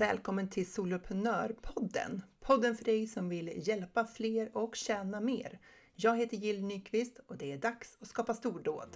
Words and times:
Välkommen 0.00 0.48
till 0.48 0.72
Soloprenörpodden! 0.72 2.22
Podden 2.40 2.76
för 2.76 2.84
dig 2.84 3.06
som 3.06 3.28
vill 3.28 3.68
hjälpa 3.68 4.04
fler 4.04 4.56
och 4.56 4.76
tjäna 4.76 5.20
mer. 5.20 5.58
Jag 5.94 6.18
heter 6.18 6.36
Jill 6.36 6.64
Nyqvist 6.64 7.20
och 7.26 7.36
det 7.36 7.52
är 7.52 7.58
dags 7.58 7.98
att 8.00 8.08
skapa 8.08 8.34
stordåd. 8.34 8.88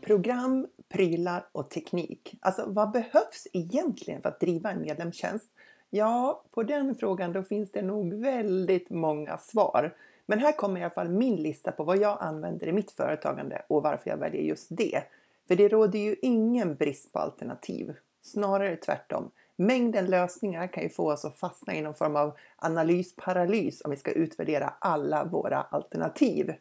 Program, 0.00 0.66
prylar 0.88 1.48
och 1.52 1.70
teknik. 1.70 2.34
Alltså 2.40 2.64
vad 2.66 2.90
behövs 2.90 3.46
egentligen 3.52 4.22
för 4.22 4.28
att 4.28 4.40
driva 4.40 4.70
en 4.70 4.80
medlemstjänst? 4.80 5.50
Ja, 5.90 6.44
på 6.50 6.62
den 6.62 6.94
frågan 6.94 7.32
då 7.32 7.42
finns 7.42 7.72
det 7.72 7.82
nog 7.82 8.14
väldigt 8.14 8.90
många 8.90 9.38
svar. 9.38 9.96
Men 10.26 10.38
här 10.38 10.52
kommer 10.52 10.80
i 10.80 10.82
alla 10.82 10.90
fall 10.90 11.08
min 11.08 11.36
lista 11.36 11.72
på 11.72 11.84
vad 11.84 11.98
jag 11.98 12.18
använder 12.20 12.66
i 12.66 12.72
mitt 12.72 12.90
företagande 12.90 13.62
och 13.68 13.82
varför 13.82 14.10
jag 14.10 14.16
väljer 14.16 14.42
just 14.42 14.66
det. 14.70 15.02
För 15.48 15.56
det 15.56 15.68
råder 15.68 15.98
ju 15.98 16.16
ingen 16.22 16.74
brist 16.74 17.12
på 17.12 17.18
alternativ. 17.18 17.94
Snarare 18.20 18.76
tvärtom. 18.76 19.30
Mängden 19.56 20.06
lösningar 20.06 20.66
kan 20.66 20.82
ju 20.82 20.88
få 20.88 21.12
oss 21.12 21.24
att 21.24 21.38
fastna 21.38 21.74
i 21.74 21.82
någon 21.82 21.94
form 21.94 22.16
av 22.16 22.36
analysparalys 22.56 23.82
om 23.84 23.90
vi 23.90 23.96
ska 23.96 24.10
utvärdera 24.10 24.74
alla 24.78 25.24
våra 25.24 25.62
alternativ. 25.62 26.54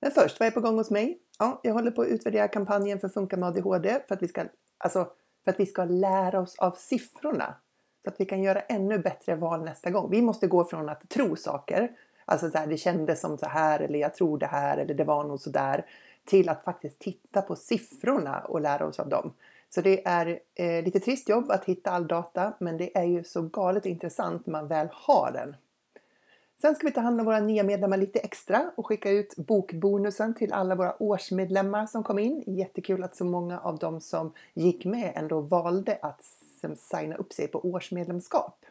Men 0.00 0.10
först, 0.10 0.40
vad 0.40 0.46
är 0.46 0.50
på 0.50 0.60
gång 0.60 0.76
hos 0.76 0.90
mig? 0.90 1.18
Ja, 1.38 1.60
jag 1.62 1.74
håller 1.74 1.90
på 1.90 2.02
att 2.02 2.08
utvärdera 2.08 2.48
kampanjen 2.48 3.00
för 3.00 3.08
Funka 3.08 3.36
med 3.36 3.48
ADHD 3.48 4.00
för 4.08 4.14
att 4.14 4.22
vi 4.22 4.28
ska, 4.28 4.44
alltså, 4.78 5.08
för 5.44 5.50
att 5.50 5.60
vi 5.60 5.66
ska 5.66 5.84
lära 5.84 6.40
oss 6.40 6.58
av 6.58 6.70
siffrorna. 6.70 7.54
Så 8.04 8.10
att 8.10 8.20
vi 8.20 8.26
kan 8.26 8.42
göra 8.42 8.60
ännu 8.60 8.98
bättre 8.98 9.36
val 9.36 9.64
nästa 9.64 9.90
gång. 9.90 10.10
Vi 10.10 10.22
måste 10.22 10.46
gå 10.46 10.64
från 10.64 10.88
att 10.88 11.08
tro 11.08 11.36
saker, 11.36 11.90
alltså 12.24 12.50
så 12.50 12.58
här, 12.58 12.66
det 12.66 12.76
kändes 12.76 13.20
som 13.20 13.38
så 13.38 13.46
här 13.46 13.80
eller 13.80 13.98
jag 13.98 14.14
tror 14.14 14.38
det 14.38 14.46
här 14.46 14.78
eller 14.78 14.94
det 14.94 15.04
var 15.04 15.24
nog 15.24 15.40
så 15.40 15.50
där, 15.50 15.86
till 16.24 16.48
att 16.48 16.64
faktiskt 16.64 16.98
titta 16.98 17.42
på 17.42 17.56
siffrorna 17.56 18.40
och 18.40 18.60
lära 18.60 18.86
oss 18.86 19.00
av 19.00 19.08
dem. 19.08 19.32
Så 19.70 19.80
det 19.80 20.06
är 20.06 20.40
eh, 20.54 20.84
lite 20.84 21.00
trist 21.00 21.28
jobb 21.28 21.50
att 21.50 21.64
hitta 21.64 21.90
all 21.90 22.06
data, 22.06 22.52
men 22.58 22.76
det 22.76 22.98
är 22.98 23.04
ju 23.04 23.24
så 23.24 23.42
galet 23.42 23.86
intressant 23.86 24.46
när 24.46 24.52
man 24.52 24.66
väl 24.66 24.88
har 24.92 25.30
den. 25.32 25.56
Sen 26.60 26.74
ska 26.74 26.86
vi 26.86 26.92
ta 26.92 27.00
hand 27.00 27.20
om 27.20 27.26
våra 27.26 27.40
nya 27.40 27.62
medlemmar 27.62 27.96
lite 27.96 28.18
extra 28.18 28.70
och 28.74 28.86
skicka 28.86 29.10
ut 29.10 29.36
bokbonusen 29.36 30.34
till 30.34 30.52
alla 30.52 30.74
våra 30.74 31.02
årsmedlemmar 31.02 31.86
som 31.86 32.02
kom 32.02 32.18
in. 32.18 32.44
Jättekul 32.46 33.04
att 33.04 33.16
så 33.16 33.24
många 33.24 33.60
av 33.60 33.78
dem 33.78 34.00
som 34.00 34.32
gick 34.54 34.84
med 34.84 35.12
ändå 35.14 35.40
valde 35.40 35.98
att 36.02 36.24
signa 36.76 37.16
upp 37.16 37.32
sig 37.32 37.48
på 37.48 37.60
årsmedlemskap. 37.60 38.64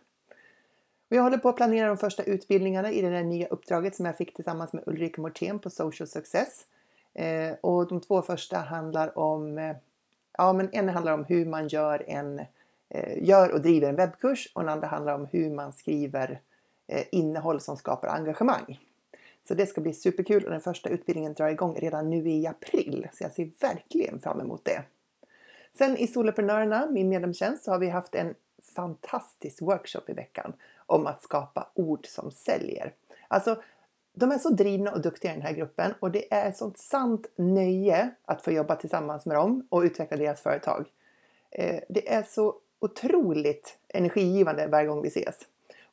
Och 1.14 1.17
jag 1.17 1.23
håller 1.23 1.38
på 1.38 1.50
att 1.50 1.56
planera 1.56 1.88
de 1.88 1.97
första 1.97 2.23
utbildningarna 2.23 2.92
i 2.92 3.02
det 3.02 3.09
där 3.09 3.23
nya 3.23 3.47
uppdraget 3.47 3.95
som 3.95 4.06
jag 4.06 4.17
fick 4.17 4.36
tillsammans 4.36 4.73
med 4.73 4.83
Ulrika 4.86 5.22
Mortén 5.22 5.59
på 5.59 5.69
Social 5.69 6.08
Success. 6.08 6.66
Eh, 7.14 7.53
och 7.61 7.88
de 7.88 8.02
två 8.02 8.22
första 8.22 8.58
handlar 8.58 9.17
om, 9.17 9.58
eh, 9.58 9.75
ja 10.38 10.53
men 10.53 10.69
en 10.72 10.89
handlar 10.89 11.14
om 11.14 11.25
hur 11.25 11.45
man 11.45 11.67
gör 11.67 12.03
en, 12.08 12.39
eh, 12.89 13.23
gör 13.23 13.52
och 13.52 13.61
driver 13.61 13.89
en 13.89 13.95
webbkurs 13.95 14.52
och 14.53 14.61
den 14.61 14.69
andra 14.69 14.88
handlar 14.88 15.16
om 15.16 15.28
hur 15.31 15.50
man 15.50 15.73
skriver 15.73 16.39
Eh, 16.88 17.03
innehåll 17.11 17.59
som 17.59 17.78
skapar 17.78 18.08
engagemang. 18.08 18.80
Så 19.47 19.53
det 19.53 19.66
ska 19.66 19.81
bli 19.81 19.94
superkul 19.94 20.44
och 20.45 20.52
den 20.52 20.61
första 20.61 20.89
utbildningen 20.89 21.34
drar 21.34 21.50
igång 21.50 21.75
redan 21.75 22.09
nu 22.09 22.30
i 22.30 22.47
april. 22.47 23.08
Så 23.14 23.23
jag 23.23 23.31
ser 23.31 23.50
verkligen 23.59 24.19
fram 24.19 24.39
emot 24.39 24.66
det. 24.66 24.84
Sen 25.78 25.97
i 25.97 26.08
Soloprenörerna, 26.08 26.88
min 26.91 27.09
medlemstjänst, 27.09 27.64
så 27.64 27.72
har 27.72 27.80
vi 27.80 27.89
haft 27.89 28.16
en 28.16 28.36
fantastisk 28.75 29.61
workshop 29.61 30.02
i 30.08 30.14
veckan 30.14 30.53
om 30.86 31.08
att 31.08 31.22
skapa 31.22 31.70
ord 31.73 32.08
som 32.08 32.31
säljer. 32.31 32.94
Alltså, 33.28 33.62
de 34.14 34.31
är 34.31 34.38
så 34.38 34.50
drivna 34.50 34.92
och 34.92 35.02
duktiga 35.02 35.31
i 35.31 35.36
den 35.36 35.45
här 35.45 35.53
gruppen 35.53 35.94
och 36.00 36.12
det 36.12 36.34
är 36.34 36.50
ett 36.50 36.58
sånt 36.58 36.78
sant 36.78 37.28
nöje 37.36 38.09
att 38.25 38.41
få 38.41 38.52
jobba 38.52 38.75
tillsammans 38.75 39.25
med 39.25 39.38
dem 39.38 39.68
och 39.69 39.81
utveckla 39.81 40.18
deras 40.18 40.41
företag. 40.41 40.90
Eh, 41.52 41.80
det 41.90 42.13
är 42.13 42.24
så 42.24 42.56
otroligt 42.80 43.78
energigivande 43.88 44.68
varje 44.68 44.88
gång 44.88 45.02
vi 45.02 45.08
ses. 45.08 45.35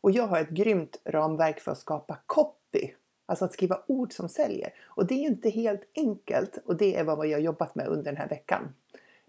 Och 0.00 0.10
jag 0.10 0.26
har 0.26 0.40
ett 0.40 0.50
grymt 0.50 1.00
ramverk 1.04 1.60
för 1.60 1.72
att 1.72 1.78
skapa 1.78 2.18
copy. 2.26 2.90
Alltså 3.26 3.44
att 3.44 3.52
skriva 3.52 3.82
ord 3.86 4.12
som 4.12 4.28
säljer. 4.28 4.74
Och 4.82 5.06
det 5.06 5.14
är 5.14 5.26
inte 5.26 5.50
helt 5.50 5.82
enkelt 5.94 6.58
och 6.64 6.76
det 6.76 6.96
är 6.96 7.04
vad 7.04 7.26
jag 7.26 7.36
har 7.36 7.42
jobbat 7.42 7.74
med 7.74 7.86
under 7.86 8.04
den 8.04 8.16
här 8.16 8.28
veckan. 8.28 8.74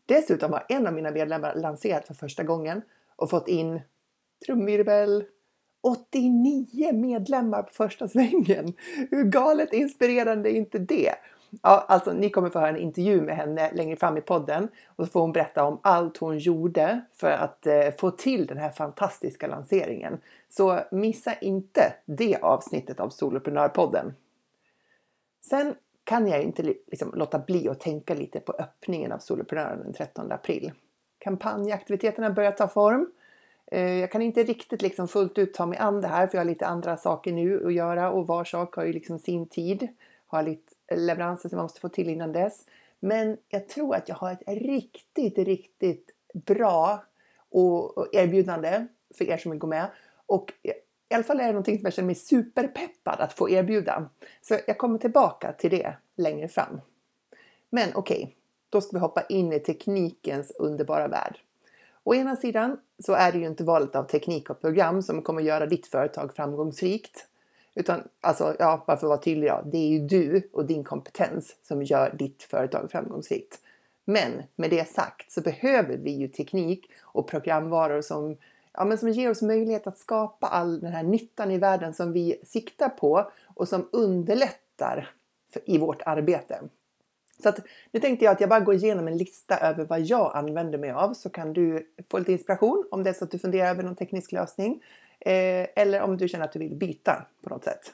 Dessutom 0.06 0.54
har 0.54 0.66
en 0.70 0.88
av 0.88 0.94
mina 0.94 1.12
medlemmar 1.12 1.56
lanserat 1.56 2.08
för 2.08 2.14
första 2.14 2.44
gången 2.44 2.82
och 3.16 3.30
fått 3.30 3.48
in 3.48 3.82
trumvirvel 4.46 5.26
89 5.82 6.94
medlemmar 6.94 7.64
på 7.64 7.74
första 7.74 8.08
svängen. 8.08 8.74
Hur 9.12 9.24
galet 9.24 9.74
inspirerande 9.74 10.52
är 10.52 10.54
inte 10.54 10.80
det? 10.80 11.16
Ja, 11.62 11.86
alltså 11.88 12.14
ni 12.14 12.30
kommer 12.30 12.50
få 12.50 12.60
höra 12.60 12.70
en 12.70 12.78
intervju 12.78 13.22
med 13.22 13.36
henne 13.36 13.72
längre 13.74 13.96
fram 13.96 14.18
i 14.18 14.22
podden 14.22 14.68
och 14.96 15.06
så 15.06 15.12
får 15.12 15.22
hon 15.22 15.32
berätta 15.32 15.64
om 15.64 15.80
allt 15.82 16.18
hon 16.18 16.38
gjorde 16.38 17.02
för 17.14 17.32
att 17.32 17.68
eh, 17.68 17.92
få 18.00 18.12
till 18.12 18.46
den 18.46 18.58
här 18.58 18.70
fantastiska 18.72 19.48
lanseringen. 19.48 20.18
Så 20.50 20.80
missa 20.92 21.34
inte 21.34 21.94
det 22.06 22.38
avsnittet 22.42 23.00
av 23.00 23.10
Soloprenörpodden. 23.10 24.14
Sen 25.42 25.76
kan 26.04 26.28
jag 26.28 26.44
inte 26.44 26.64
liksom 26.64 27.12
låta 27.16 27.40
bli 27.40 27.70
att 27.70 27.80
tänka 27.80 28.14
lite 28.14 28.40
på 28.40 28.52
öppningen 28.52 29.12
av 29.12 29.20
Soloprenören 29.20 29.84
den 29.84 29.94
13 29.94 30.32
april. 30.32 30.72
Kampanjaktiviteterna 31.20 32.30
börjar 32.30 32.52
ta 32.52 32.68
form. 32.68 33.12
Eh, 33.72 34.00
jag 34.00 34.12
kan 34.12 34.22
inte 34.22 34.44
riktigt 34.44 34.82
liksom 34.82 35.08
fullt 35.08 35.38
ut 35.38 35.54
ta 35.54 35.66
mig 35.66 35.78
an 35.78 36.02
det 36.02 36.08
här 36.08 36.28
för 36.28 36.38
jag 36.38 36.40
har 36.40 36.50
lite 36.50 36.68
andra 36.68 36.98
saker 36.98 37.32
nu 37.32 37.68
att 37.68 37.74
göra 37.74 38.12
och 38.12 38.28
var 38.28 38.44
sak 38.44 38.76
har 38.76 38.86
ju 38.86 38.94
liksom 38.94 39.20
sin 39.20 39.48
tid. 39.48 39.88
Har 40.28 40.44
lite 40.44 40.96
leveranser 40.96 41.50
som 41.50 41.56
man 41.56 41.64
måste 41.64 41.80
få 41.80 41.90
till 41.90 42.10
innan 42.10 42.32
dess. 42.32 42.66
Men 43.00 43.38
jag 43.50 43.70
tror 43.70 43.96
att 43.96 44.10
jag 44.10 44.16
har 44.16 44.32
ett 44.32 44.44
riktigt, 44.48 45.38
riktigt 45.38 46.12
bra 46.34 47.04
och 47.50 48.08
erbjudande 48.12 48.88
för 49.18 49.30
er 49.30 49.38
som 49.38 49.52
vill 49.52 49.60
gå 49.60 49.68
med. 49.68 49.88
Och 50.26 50.54
i 51.10 51.14
alla 51.14 51.24
fall 51.24 51.40
är 51.40 51.46
det 51.46 51.52
någonting 51.52 51.78
som 51.78 51.86
jag 51.86 51.94
känner 51.94 52.06
mig 52.06 52.16
superpeppad 52.16 53.20
att 53.20 53.34
få 53.34 53.50
erbjuda. 53.50 54.10
Så 54.42 54.58
jag 54.68 54.78
kommer 54.78 54.98
tillbaka 54.98 55.54
till 55.54 55.72
det 55.72 55.94
längre 56.16 56.48
fram. 56.48 56.82
Men 57.70 57.90
okej, 57.96 58.24
okay, 58.24 58.34
då 58.70 58.82
ska 58.82 58.92
vi 58.98 59.00
hoppa 59.00 59.22
in 59.22 59.54
i 59.54 59.60
teknikens 59.60 60.52
underbara 60.52 61.08
värld. 61.08 61.40
Å 62.04 62.16
ena 62.16 62.36
sidan 62.36 62.78
så 63.00 63.14
är 63.14 63.32
det 63.32 63.38
ju 63.38 63.46
inte 63.46 63.64
valet 63.64 63.96
av 63.96 64.04
teknik 64.04 64.50
och 64.50 64.62
program 64.62 65.02
som 65.02 65.22
kommer 65.22 65.42
göra 65.42 65.66
ditt 65.66 65.88
företag 65.88 66.36
framgångsrikt. 66.36 67.28
Utan 67.76 68.04
alltså, 68.22 68.56
ja, 68.60 68.84
bara 68.88 68.98
för 68.98 69.08
att 69.08 69.10
vara 69.10 69.22
tydlig 69.22 69.48
ja, 69.48 69.62
det 69.72 69.78
är 69.78 69.88
ju 69.88 70.00
du 70.00 70.50
och 70.54 70.66
din 70.66 70.84
kompetens 70.84 71.56
som 71.64 71.84
gör 71.84 72.16
ditt 72.20 72.44
företag 72.44 72.92
framgångsrikt. 72.92 73.60
Men 74.06 74.32
med 74.56 74.70
det 74.70 74.90
sagt 74.90 75.32
så 75.32 75.42
behöver 75.42 75.98
vi 75.98 76.12
ju 76.12 76.28
teknik 76.28 76.92
och 77.02 77.28
programvaror 77.28 78.02
som, 78.02 78.38
ja, 78.74 78.86
men 78.86 78.98
som 78.98 79.10
ger 79.10 79.30
oss 79.30 79.42
möjlighet 79.42 79.88
att 79.88 79.98
skapa 79.98 80.48
all 80.48 80.80
den 80.80 80.92
här 80.92 81.04
nyttan 81.04 81.52
i 81.52 81.58
världen 81.58 81.94
som 81.94 82.14
vi 82.14 82.42
siktar 82.46 82.90
på 82.90 83.32
och 83.56 83.68
som 83.68 83.90
underlättar 83.92 85.10
för, 85.54 85.70
i 85.70 85.78
vårt 85.78 86.02
arbete. 86.06 86.60
Så 87.42 87.50
att, 87.50 87.60
nu 87.92 88.00
tänkte 88.00 88.26
jag 88.26 88.32
att 88.32 88.40
jag 88.42 88.50
bara 88.50 88.60
går 88.60 88.76
igenom 88.76 89.08
en 89.08 89.18
lista 89.18 89.58
över 89.58 89.86
vad 89.86 90.02
jag 90.02 90.32
använder 90.36 90.78
mig 90.78 90.92
av 90.92 91.14
så 91.14 91.30
kan 91.30 91.54
du 91.54 91.88
få 92.10 92.20
lite 92.20 92.32
inspiration 92.32 92.88
om 92.92 93.04
det 93.04 93.10
är 93.10 93.14
så 93.14 93.24
att 93.24 93.32
du 93.32 93.40
funderar 93.40 93.70
över 93.70 93.84
någon 93.84 93.96
teknisk 93.96 94.32
lösning. 94.32 94.84
Eh, 95.20 95.68
eller 95.76 96.02
om 96.02 96.18
du 96.18 96.28
känner 96.28 96.46
att 96.46 96.54
du 96.54 96.60
vill 96.60 96.76
byta 96.76 97.26
på 97.44 97.50
något 97.50 97.64
sätt. 97.64 97.94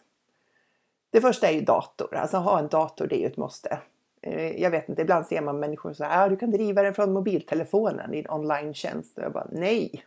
Det 1.09 1.22
första 1.22 1.47
är 1.47 1.53
ju 1.53 1.62
dator. 1.62 2.16
Alltså 2.16 2.38
ha 2.38 2.59
en 2.59 2.68
dator, 2.68 3.07
det 3.07 3.16
är 3.16 3.19
ju 3.19 3.28
ett 3.28 3.38
måste. 3.38 3.80
Eh, 4.22 4.62
jag 4.62 4.72
vet 4.72 4.90
inte, 4.90 5.02
ibland 5.02 5.25
ser 5.25 5.41
man 5.41 5.59
människor 5.59 5.94
så 5.94 6.03
här, 6.03 6.25
ah, 6.25 6.30
du 6.30 6.36
kan 6.36 6.52
driva 6.52 6.81
den 6.81 6.94
från 6.94 7.13
mobiltelefonen 7.13 8.13
i 8.13 8.19
en 8.19 8.30
online-tjänst. 8.30 9.18
Och 9.18 9.24
jag 9.24 9.31
bara, 9.31 9.47
nej! 9.52 10.06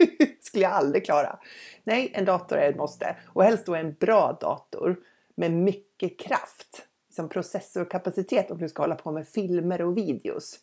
skulle 0.48 0.64
jag 0.64 0.72
aldrig 0.72 1.04
klara. 1.04 1.38
Nej, 1.84 2.10
en 2.14 2.24
dator 2.24 2.58
är 2.58 2.70
ett 2.70 2.76
måste. 2.76 3.16
Och 3.26 3.44
helst 3.44 3.66
då 3.66 3.74
en 3.74 3.92
bra 3.92 4.38
dator 4.40 4.96
med 5.34 5.52
mycket 5.52 6.18
kraft 6.18 6.87
liksom 7.18 7.28
processorkapacitet 7.28 8.50
om 8.50 8.58
du 8.58 8.68
ska 8.68 8.82
hålla 8.82 8.94
på 8.94 9.12
med 9.12 9.28
filmer 9.28 9.82
och 9.82 9.96
videos. 9.96 10.60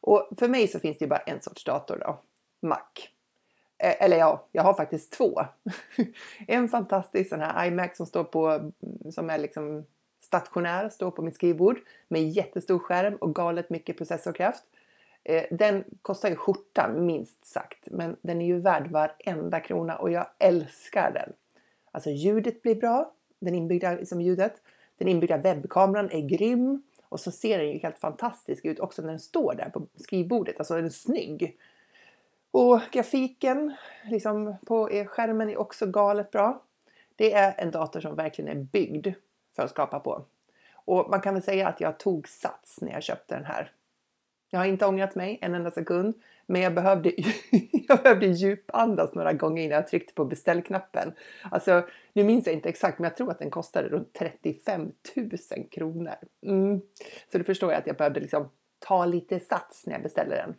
Och 0.00 0.28
för 0.38 0.48
mig 0.48 0.68
så 0.68 0.78
finns 0.78 0.98
det 0.98 1.04
ju 1.04 1.08
bara 1.08 1.18
en 1.18 1.40
sorts 1.40 1.64
dator 1.64 1.98
då. 1.98 2.20
Mac. 2.60 2.78
Eh, 3.78 4.02
eller 4.02 4.16
ja, 4.16 4.46
jag 4.52 4.62
har 4.62 4.74
faktiskt 4.74 5.12
två. 5.12 5.40
en 6.46 6.68
fantastisk 6.68 7.28
sån 7.28 7.40
här 7.40 7.66
iMac 7.66 7.96
som 7.96 8.06
står 8.06 8.24
på, 8.24 8.72
som 9.10 9.30
är 9.30 9.38
liksom 9.38 9.84
stationär, 10.20 10.88
står 10.88 11.10
på 11.10 11.22
mitt 11.22 11.34
skrivbord 11.34 11.78
med 12.08 12.30
jättestor 12.30 12.78
skärm 12.78 13.14
och 13.14 13.34
galet 13.34 13.70
mycket 13.70 13.98
processorkraft. 13.98 14.64
Eh, 15.24 15.44
den 15.50 15.84
kostar 16.02 16.28
ju 16.28 16.36
skjortan 16.36 17.06
minst 17.06 17.46
sagt, 17.46 17.88
men 17.90 18.16
den 18.22 18.40
är 18.40 18.46
ju 18.46 18.60
värd 18.60 18.90
varenda 18.90 19.60
krona 19.60 19.96
och 19.96 20.10
jag 20.10 20.26
älskar 20.38 21.12
den. 21.12 21.32
Alltså 21.90 22.10
ljudet 22.10 22.62
blir 22.62 22.74
bra, 22.74 23.12
den 23.40 23.54
inbyggda 23.54 23.94
liksom 23.94 24.20
ljudet. 24.20 24.62
Den 24.98 25.08
inbyggda 25.08 25.36
webbkameran 25.36 26.10
är 26.10 26.20
grym 26.20 26.82
och 27.08 27.20
så 27.20 27.30
ser 27.30 27.58
den 27.58 27.70
ju 27.70 27.78
helt 27.78 27.98
fantastisk 27.98 28.64
ut 28.64 28.80
också 28.80 29.02
när 29.02 29.08
den 29.08 29.20
står 29.20 29.54
där 29.54 29.70
på 29.70 29.86
skrivbordet. 29.96 30.58
Alltså 30.58 30.74
den 30.74 30.84
är 30.84 30.90
snygg. 30.90 31.56
Och 32.50 32.80
grafiken 32.92 33.76
liksom 34.04 34.56
på 34.66 34.88
skärmen 35.06 35.50
är 35.50 35.56
också 35.56 35.86
galet 35.86 36.30
bra. 36.30 36.62
Det 37.16 37.32
är 37.32 37.54
en 37.58 37.70
dator 37.70 38.00
som 38.00 38.14
verkligen 38.14 38.58
är 38.58 38.62
byggd 38.62 39.08
för 39.56 39.62
att 39.62 39.70
skapa 39.70 40.00
på. 40.00 40.24
Och 40.72 41.10
man 41.10 41.20
kan 41.20 41.34
väl 41.34 41.42
säga 41.42 41.68
att 41.68 41.80
jag 41.80 41.98
tog 41.98 42.28
sats 42.28 42.80
när 42.80 42.92
jag 42.92 43.02
köpte 43.02 43.34
den 43.34 43.44
här. 43.44 43.72
Jag 44.56 44.60
har 44.60 44.66
inte 44.66 44.86
ångrat 44.86 45.14
mig 45.14 45.38
en 45.42 45.54
enda 45.54 45.70
sekund, 45.70 46.14
men 46.46 46.62
jag 46.62 46.74
behövde, 46.74 47.12
jag 47.88 48.02
behövde 48.02 48.26
djupandas 48.26 49.14
några 49.14 49.32
gånger 49.32 49.62
innan 49.62 49.74
jag 49.74 49.88
tryckte 49.88 50.14
på 50.14 50.24
beställknappen. 50.24 51.12
Alltså, 51.50 51.86
nu 52.12 52.24
minns 52.24 52.46
jag 52.46 52.54
inte 52.54 52.68
exakt, 52.68 52.98
men 52.98 53.04
jag 53.04 53.16
tror 53.16 53.30
att 53.30 53.38
den 53.38 53.50
kostade 53.50 53.88
runt 53.88 54.12
35 54.12 54.92
000 55.16 55.30
kronor. 55.70 56.14
Mm. 56.46 56.80
Så 57.32 57.38
då 57.38 57.44
förstår 57.44 57.72
jag 57.72 57.78
att 57.78 57.86
jag 57.86 57.96
behövde 57.96 58.20
liksom 58.20 58.48
ta 58.78 59.06
lite 59.06 59.40
sats 59.40 59.86
när 59.86 59.92
jag 59.92 60.02
beställde 60.02 60.36
den. 60.36 60.54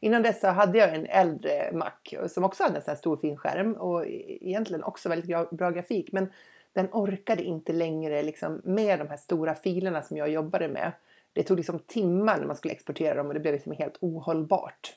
Innan 0.00 0.22
dess 0.22 0.40
så 0.40 0.48
hade 0.48 0.78
jag 0.78 0.94
en 0.94 1.06
äldre 1.06 1.70
Mac 1.72 2.28
som 2.28 2.44
också 2.44 2.62
hade 2.62 2.76
en 2.76 2.82
sån 2.82 2.92
här 2.92 2.98
stor 2.98 3.16
fin 3.16 3.36
skärm 3.36 3.72
och 3.72 4.06
e- 4.06 4.38
egentligen 4.40 4.84
också 4.84 5.08
väldigt 5.08 5.50
bra 5.50 5.70
grafik. 5.70 6.12
Men 6.12 6.32
den 6.72 6.88
orkade 6.92 7.42
inte 7.42 7.72
längre 7.72 8.22
liksom 8.22 8.60
med 8.64 8.98
de 8.98 9.08
här 9.08 9.16
stora 9.16 9.54
filerna 9.54 10.02
som 10.02 10.16
jag 10.16 10.28
jobbade 10.28 10.68
med. 10.68 10.92
Det 11.32 11.42
tog 11.42 11.56
liksom 11.56 11.78
timmar 11.78 12.38
när 12.38 12.46
man 12.46 12.56
skulle 12.56 12.74
exportera 12.74 13.14
dem 13.14 13.26
och 13.26 13.34
det 13.34 13.40
blev 13.40 13.54
liksom 13.54 13.72
helt 13.72 13.96
ohållbart. 14.00 14.96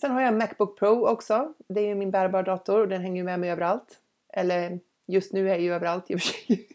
Sen 0.00 0.10
har 0.10 0.20
jag 0.20 0.28
en 0.28 0.38
Macbook 0.38 0.78
Pro 0.78 1.06
också. 1.06 1.52
Det 1.68 1.80
är 1.80 1.94
min 1.94 2.10
bärbara 2.10 2.42
dator 2.42 2.80
och 2.80 2.88
den 2.88 3.00
hänger 3.00 3.24
med 3.24 3.40
mig 3.40 3.50
överallt. 3.50 4.00
Eller 4.32 4.80
just 5.06 5.32
nu 5.32 5.46
är 5.46 5.52
jag 5.52 5.60
ju 5.60 5.74
överallt 5.74 6.10
i 6.10 6.14
och 6.14 6.20
för 6.20 6.28
sig. 6.28 6.68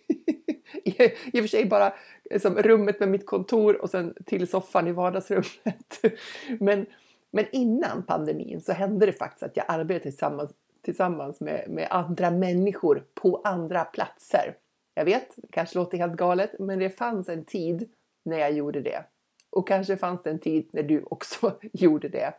I, 1.33 1.39
och 1.39 1.43
för 1.43 1.47
sig 1.47 1.65
bara 1.65 1.93
som 2.41 2.55
rummet 2.55 2.99
med 2.99 3.09
mitt 3.09 3.25
kontor 3.25 3.81
och 3.81 3.89
sen 3.89 4.15
till 4.25 4.47
soffan 4.47 4.87
i 4.87 4.91
vardagsrummet. 4.91 6.01
Men, 6.59 6.85
men 7.33 7.45
innan 7.51 8.03
pandemin 8.03 8.61
så 8.61 8.73
hände 8.73 9.05
det 9.05 9.13
faktiskt 9.13 9.43
att 9.43 9.57
jag 9.57 9.65
arbetade 9.67 10.11
tillsammans, 10.11 10.51
tillsammans 10.81 11.39
med, 11.39 11.65
med 11.69 11.87
andra 11.89 12.31
människor 12.31 13.03
på 13.13 13.41
andra 13.43 13.83
platser. 13.85 14.55
Jag 14.93 15.05
vet, 15.05 15.33
det 15.35 15.47
kanske 15.51 15.77
låter 15.77 15.97
helt 15.97 16.15
galet, 16.15 16.59
men 16.59 16.79
det 16.79 16.89
fanns 16.89 17.29
en 17.29 17.45
tid 17.45 17.89
när 18.23 18.37
jag 18.37 18.51
gjorde 18.51 18.81
det. 18.81 19.03
Och 19.49 19.67
kanske 19.67 19.97
fanns 19.97 20.23
det 20.23 20.29
en 20.29 20.39
tid 20.39 20.69
när 20.73 20.83
du 20.83 21.03
också 21.09 21.53
gjorde 21.73 22.09
det. 22.09 22.33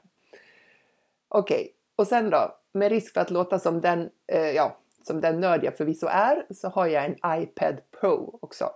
Okej, 1.28 1.60
okay. 1.60 1.68
och 1.96 2.06
sen 2.06 2.30
då, 2.30 2.56
med 2.72 2.88
risk 2.88 3.12
för 3.12 3.20
att 3.20 3.30
låta 3.30 3.58
som 3.58 3.80
den, 3.80 4.10
eh, 4.26 4.50
ja, 4.50 4.76
som 5.02 5.20
den 5.20 5.40
nörd 5.40 5.64
jag 5.64 5.76
förvisso 5.76 6.06
är, 6.06 6.46
så 6.50 6.68
har 6.68 6.86
jag 6.86 7.04
en 7.04 7.42
iPad 7.42 7.80
Pro 8.00 8.38
också. 8.42 8.70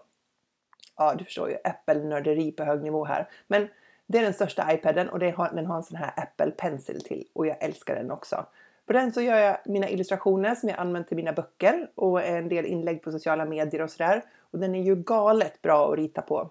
Ja, 0.96 1.14
du 1.14 1.24
förstår 1.24 1.50
ju, 1.50 1.56
Apple-nörderi 1.64 2.52
på 2.52 2.64
hög 2.64 2.82
nivå 2.82 3.04
här. 3.04 3.28
Men 3.46 3.68
det 4.06 4.18
är 4.18 4.22
den 4.22 4.34
största 4.34 4.72
iPaden 4.72 5.08
och 5.08 5.22
har, 5.22 5.54
den 5.54 5.66
har 5.66 5.76
en 5.76 5.82
sån 5.82 5.96
här 5.96 6.12
Apple 6.16 6.50
Pencil 6.50 7.04
till 7.04 7.28
och 7.32 7.46
jag 7.46 7.62
älskar 7.62 7.94
den 7.94 8.10
också. 8.10 8.46
På 8.86 8.92
den 8.92 9.12
så 9.12 9.20
gör 9.20 9.36
jag 9.36 9.58
mina 9.64 9.88
illustrationer 9.88 10.54
som 10.54 10.68
jag 10.68 10.78
använder 10.78 11.08
till 11.08 11.16
mina 11.16 11.32
böcker 11.32 11.90
och 11.94 12.22
en 12.22 12.48
del 12.48 12.66
inlägg 12.66 13.02
på 13.02 13.12
sociala 13.12 13.44
medier 13.44 13.82
och 13.82 13.90
sådär. 13.90 14.22
Och 14.50 14.58
den 14.58 14.74
är 14.74 14.82
ju 14.82 14.96
galet 14.96 15.62
bra 15.62 15.92
att 15.92 15.98
rita 15.98 16.22
på. 16.22 16.50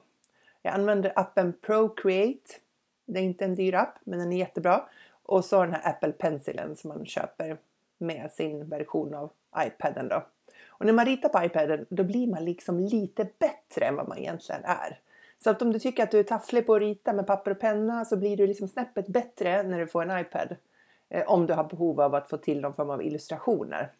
Jag 0.66 0.74
använder 0.74 1.14
appen 1.16 1.54
Procreate. 1.62 2.56
Det 3.06 3.20
är 3.20 3.24
inte 3.24 3.46
en 3.46 3.56
dyr 3.56 3.76
app, 3.76 3.96
men 4.04 4.20
den 4.20 4.34
är 4.34 4.38
jättebra. 4.38 4.90
Och 5.24 5.46
så 5.46 5.62
den 5.62 5.74
här 5.74 5.90
Apple 5.90 6.12
Pencilen 6.12 6.76
som 6.76 6.88
man 6.88 7.06
köper 7.06 7.58
med 7.98 8.32
sin 8.32 8.70
version 8.70 9.14
av 9.14 9.32
iPaden 9.58 10.08
då. 10.08 10.26
Och 10.68 10.86
när 10.86 10.94
man 10.94 11.06
ritar 11.06 11.30
på 11.30 11.46
iPaden 11.46 11.86
då 11.90 12.04
blir 12.04 12.28
man 12.28 12.46
liksom 12.46 12.80
lite 12.80 13.28
bättre 13.40 13.86
än 13.86 13.96
vad 13.96 14.08
man 14.08 14.18
egentligen 14.18 14.62
är. 14.64 15.00
Så 15.44 15.50
att 15.50 15.62
om 15.62 15.72
du 15.72 15.80
tycker 15.80 16.04
att 16.04 16.12
du 16.12 16.20
är 16.20 16.24
tafflig 16.24 16.66
på 16.66 16.76
att 16.76 16.82
rita 16.82 17.14
med 17.14 17.28
papper 17.28 17.52
och 17.52 17.60
penna 17.60 18.06
så 18.06 18.18
blir 18.18 18.38
du 18.38 18.48
liksom 18.48 18.68
snäppet 18.68 19.08
bättre 19.08 19.64
när 19.64 19.80
du 19.80 19.88
får 19.88 20.10
en 20.10 20.20
iPad. 20.20 20.56
Eh, 21.10 21.28
om 21.28 21.46
du 21.46 21.54
har 21.54 21.64
behov 21.64 22.02
av 22.02 22.16
att 22.16 22.30
få 22.30 22.38
till 22.38 22.62
någon 22.62 22.74
form 22.74 22.90
av 22.90 23.04
illustrationer. 23.04 23.92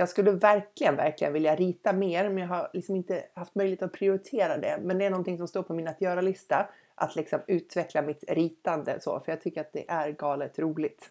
Jag 0.00 0.08
skulle 0.08 0.30
verkligen, 0.30 0.96
verkligen 0.96 1.32
vilja 1.32 1.56
rita 1.56 1.92
mer 1.92 2.28
men 2.28 2.38
jag 2.38 2.48
har 2.48 2.70
liksom 2.72 2.96
inte 2.96 3.24
haft 3.34 3.54
möjlighet 3.54 3.82
att 3.82 3.92
prioritera 3.92 4.56
det. 4.56 4.78
Men 4.82 4.98
det 4.98 5.04
är 5.04 5.10
någonting 5.10 5.38
som 5.38 5.48
står 5.48 5.62
på 5.62 5.74
min 5.74 5.88
att 5.88 6.00
göra-lista. 6.00 6.68
Att 6.94 7.16
liksom 7.16 7.40
utveckla 7.46 8.02
mitt 8.02 8.24
ritande 8.28 9.00
så, 9.00 9.20
för 9.20 9.32
jag 9.32 9.40
tycker 9.40 9.60
att 9.60 9.72
det 9.72 9.90
är 9.90 10.10
galet 10.10 10.58
roligt. 10.58 11.10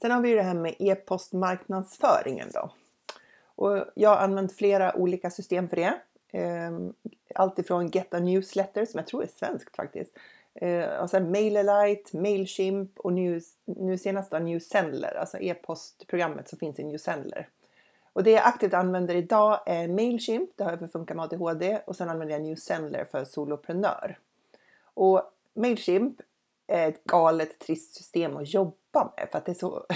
Sen 0.00 0.10
har 0.10 0.20
vi 0.20 0.34
det 0.34 0.42
här 0.42 0.54
med 0.54 0.74
e-postmarknadsföringen 0.78 2.48
då. 2.54 2.70
Och 3.44 3.84
jag 3.94 4.10
har 4.10 4.16
använt 4.16 4.56
flera 4.56 4.96
olika 4.96 5.30
system 5.30 5.68
för 5.68 5.76
det. 5.76 5.94
Ehm, 6.32 6.94
Alltifrån 7.34 7.88
Get 7.88 8.14
a 8.14 8.18
Newsletter 8.18 8.84
som 8.84 8.98
jag 8.98 9.06
tror 9.06 9.22
är 9.22 9.28
svenskt 9.36 9.76
faktiskt. 9.76 10.18
Ehm, 10.54 11.02
och 11.02 11.10
sen 11.10 11.30
MailerLite, 11.30 12.16
Mailchimp 12.16 12.98
och 12.98 13.12
nu, 13.12 13.40
nu 13.64 13.98
senast 13.98 14.30
då 14.30 14.38
Newsendler, 14.38 15.14
alltså 15.14 15.38
e-postprogrammet 15.38 16.48
som 16.48 16.58
finns 16.58 16.78
i 16.78 16.84
Newsendler. 16.84 17.48
Och 18.18 18.24
det 18.24 18.30
jag 18.30 18.46
aktivt 18.46 18.74
använder 18.74 19.14
idag 19.14 19.60
är 19.66 19.88
Mailchimp, 19.88 20.50
det 20.56 20.64
har 20.64 20.70
jag 20.70 20.78
för 20.78 20.88
Funka 20.88 21.14
med 21.14 21.24
ADHD 21.24 21.80
och 21.86 21.96
sen 21.96 22.08
använder 22.08 22.34
jag 22.34 22.42
Newsendler 22.42 23.04
för 23.04 23.24
soloprenör. 23.24 24.18
Och 24.82 25.22
Mailchimp 25.54 26.20
är 26.66 26.88
ett 26.88 27.04
galet 27.04 27.58
trist 27.58 27.94
system 27.96 28.36
att 28.36 28.54
jobba 28.54 29.12
med 29.16 29.28
för 29.30 29.38
att 29.38 29.44
det 29.44 29.52
är 29.52 29.54
så, 29.54 29.86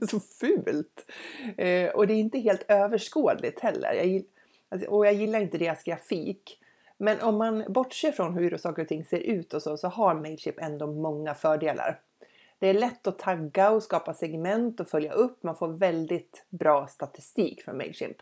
så 0.10 0.20
fult. 0.20 1.10
Eh, 1.56 1.90
och 1.90 2.06
det 2.06 2.12
är 2.12 2.18
inte 2.18 2.38
helt 2.38 2.64
överskådligt 2.70 3.60
heller. 3.60 3.92
Jag, 3.92 4.22
alltså, 4.68 4.88
och 4.88 5.06
jag 5.06 5.14
gillar 5.14 5.40
inte 5.40 5.58
deras 5.58 5.82
grafik. 5.82 6.58
Men 6.98 7.20
om 7.20 7.36
man 7.36 7.64
bortser 7.68 8.12
från 8.12 8.34
hur 8.34 8.56
saker 8.56 8.82
och 8.82 8.88
ting 8.88 9.04
ser 9.04 9.20
ut 9.20 9.54
och 9.54 9.62
så, 9.62 9.76
så 9.76 9.88
har 9.88 10.14
Mailchimp 10.14 10.58
ändå 10.58 10.86
många 10.86 11.34
fördelar. 11.34 12.00
Det 12.60 12.68
är 12.68 12.74
lätt 12.74 13.06
att 13.06 13.18
tagga 13.18 13.70
och 13.70 13.82
skapa 13.82 14.14
segment 14.14 14.80
och 14.80 14.88
följa 14.88 15.12
upp. 15.12 15.42
Man 15.42 15.56
får 15.56 15.68
väldigt 15.68 16.44
bra 16.48 16.86
statistik 16.86 17.62
från 17.62 17.76
Mailchimp. 17.76 18.16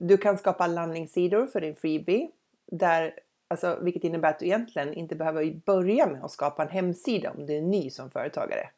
Du 0.00 0.16
kan 0.16 0.38
skapa 0.38 0.66
landningssidor 0.66 1.46
för 1.46 1.60
din 1.60 1.76
freebie 1.76 2.30
där 2.66 3.14
Alltså, 3.52 3.78
vilket 3.80 4.04
innebär 4.04 4.30
att 4.30 4.38
du 4.38 4.46
egentligen 4.46 4.94
inte 4.94 5.14
behöver 5.16 5.60
börja 5.66 6.06
med 6.06 6.24
att 6.24 6.30
skapa 6.30 6.62
en 6.62 6.68
hemsida 6.68 7.30
om 7.30 7.46
du 7.46 7.56
är 7.56 7.60
ny 7.60 7.90
som 7.90 8.10
företagare. 8.10 8.68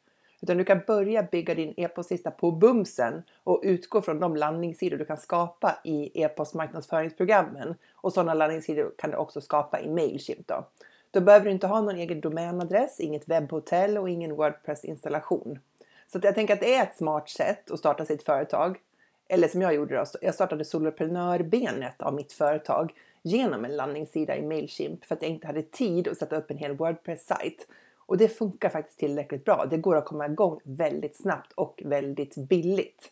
Utan 0.41 0.57
du 0.57 0.63
kan 0.63 0.81
börja 0.87 1.23
bygga 1.23 1.55
din 1.55 1.73
e-postlista 1.77 2.31
på 2.31 2.51
bumsen 2.51 3.23
och 3.43 3.61
utgå 3.63 4.01
från 4.01 4.19
de 4.19 4.35
landningssidor 4.35 4.97
du 4.97 5.05
kan 5.05 5.17
skapa 5.17 5.79
i 5.83 6.21
e-postmarknadsföringsprogrammen. 6.21 7.75
Och 7.93 8.13
sådana 8.13 8.33
landningssidor 8.33 8.93
kan 8.97 9.11
du 9.11 9.17
också 9.17 9.41
skapa 9.41 9.81
i 9.81 9.89
Mailchimp. 9.89 10.47
Då 10.47 10.65
då 11.13 11.21
behöver 11.21 11.45
du 11.45 11.51
inte 11.51 11.67
ha 11.67 11.81
någon 11.81 11.95
egen 11.95 12.21
domänadress, 12.21 12.99
inget 12.99 13.27
webbhotell 13.27 13.97
och 13.97 14.09
ingen 14.09 14.35
Wordpress-installation. 14.35 15.59
Så 16.07 16.19
jag 16.23 16.35
tänker 16.35 16.53
att 16.53 16.59
det 16.59 16.75
är 16.75 16.83
ett 16.83 16.97
smart 16.97 17.29
sätt 17.29 17.71
att 17.71 17.79
starta 17.79 18.05
sitt 18.05 18.23
företag. 18.23 18.79
Eller 19.27 19.47
som 19.47 19.61
jag 19.61 19.75
gjorde 19.75 19.95
då, 19.95 20.05
jag 20.21 20.35
startade 20.35 20.65
soloprenörbenet 20.65 22.01
av 22.01 22.13
mitt 22.13 22.33
företag 22.33 22.93
genom 23.21 23.65
en 23.65 23.75
landningssida 23.75 24.37
i 24.37 24.41
Mailchimp 24.41 25.05
för 25.05 25.15
att 25.15 25.21
jag 25.21 25.31
inte 25.31 25.47
hade 25.47 25.61
tid 25.61 26.07
att 26.07 26.17
sätta 26.17 26.35
upp 26.35 26.51
en 26.51 26.57
hel 26.57 26.75
Wordpress-sajt. 26.75 27.67
Och 27.97 28.17
det 28.17 28.27
funkar 28.27 28.69
faktiskt 28.69 28.99
tillräckligt 28.99 29.45
bra. 29.45 29.65
Det 29.69 29.77
går 29.77 29.95
att 29.95 30.05
komma 30.05 30.25
igång 30.25 30.59
väldigt 30.63 31.15
snabbt 31.15 31.51
och 31.51 31.81
väldigt 31.85 32.35
billigt. 32.35 33.11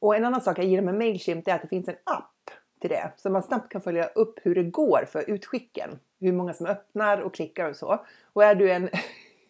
Och 0.00 0.16
en 0.16 0.24
annan 0.24 0.40
sak 0.40 0.58
jag 0.58 0.66
gillar 0.66 0.84
med 0.84 0.94
Mailchimp 0.94 1.48
är 1.48 1.54
att 1.54 1.62
det 1.62 1.68
finns 1.68 1.88
en 1.88 1.96
app 2.04 2.50
till 2.80 2.90
det. 2.90 3.12
Så 3.16 3.30
man 3.30 3.42
snabbt 3.42 3.72
kan 3.72 3.80
följa 3.80 4.06
upp 4.06 4.40
hur 4.42 4.54
det 4.54 4.62
går 4.62 5.04
för 5.10 5.30
utskicken. 5.30 5.98
Hur 6.20 6.32
många 6.32 6.54
som 6.54 6.66
öppnar 6.66 7.20
och 7.20 7.34
klickar 7.34 7.70
och 7.70 7.76
så. 7.76 8.04
Och 8.32 8.44
är 8.44 8.54
du 8.54 8.70
en, 8.70 8.88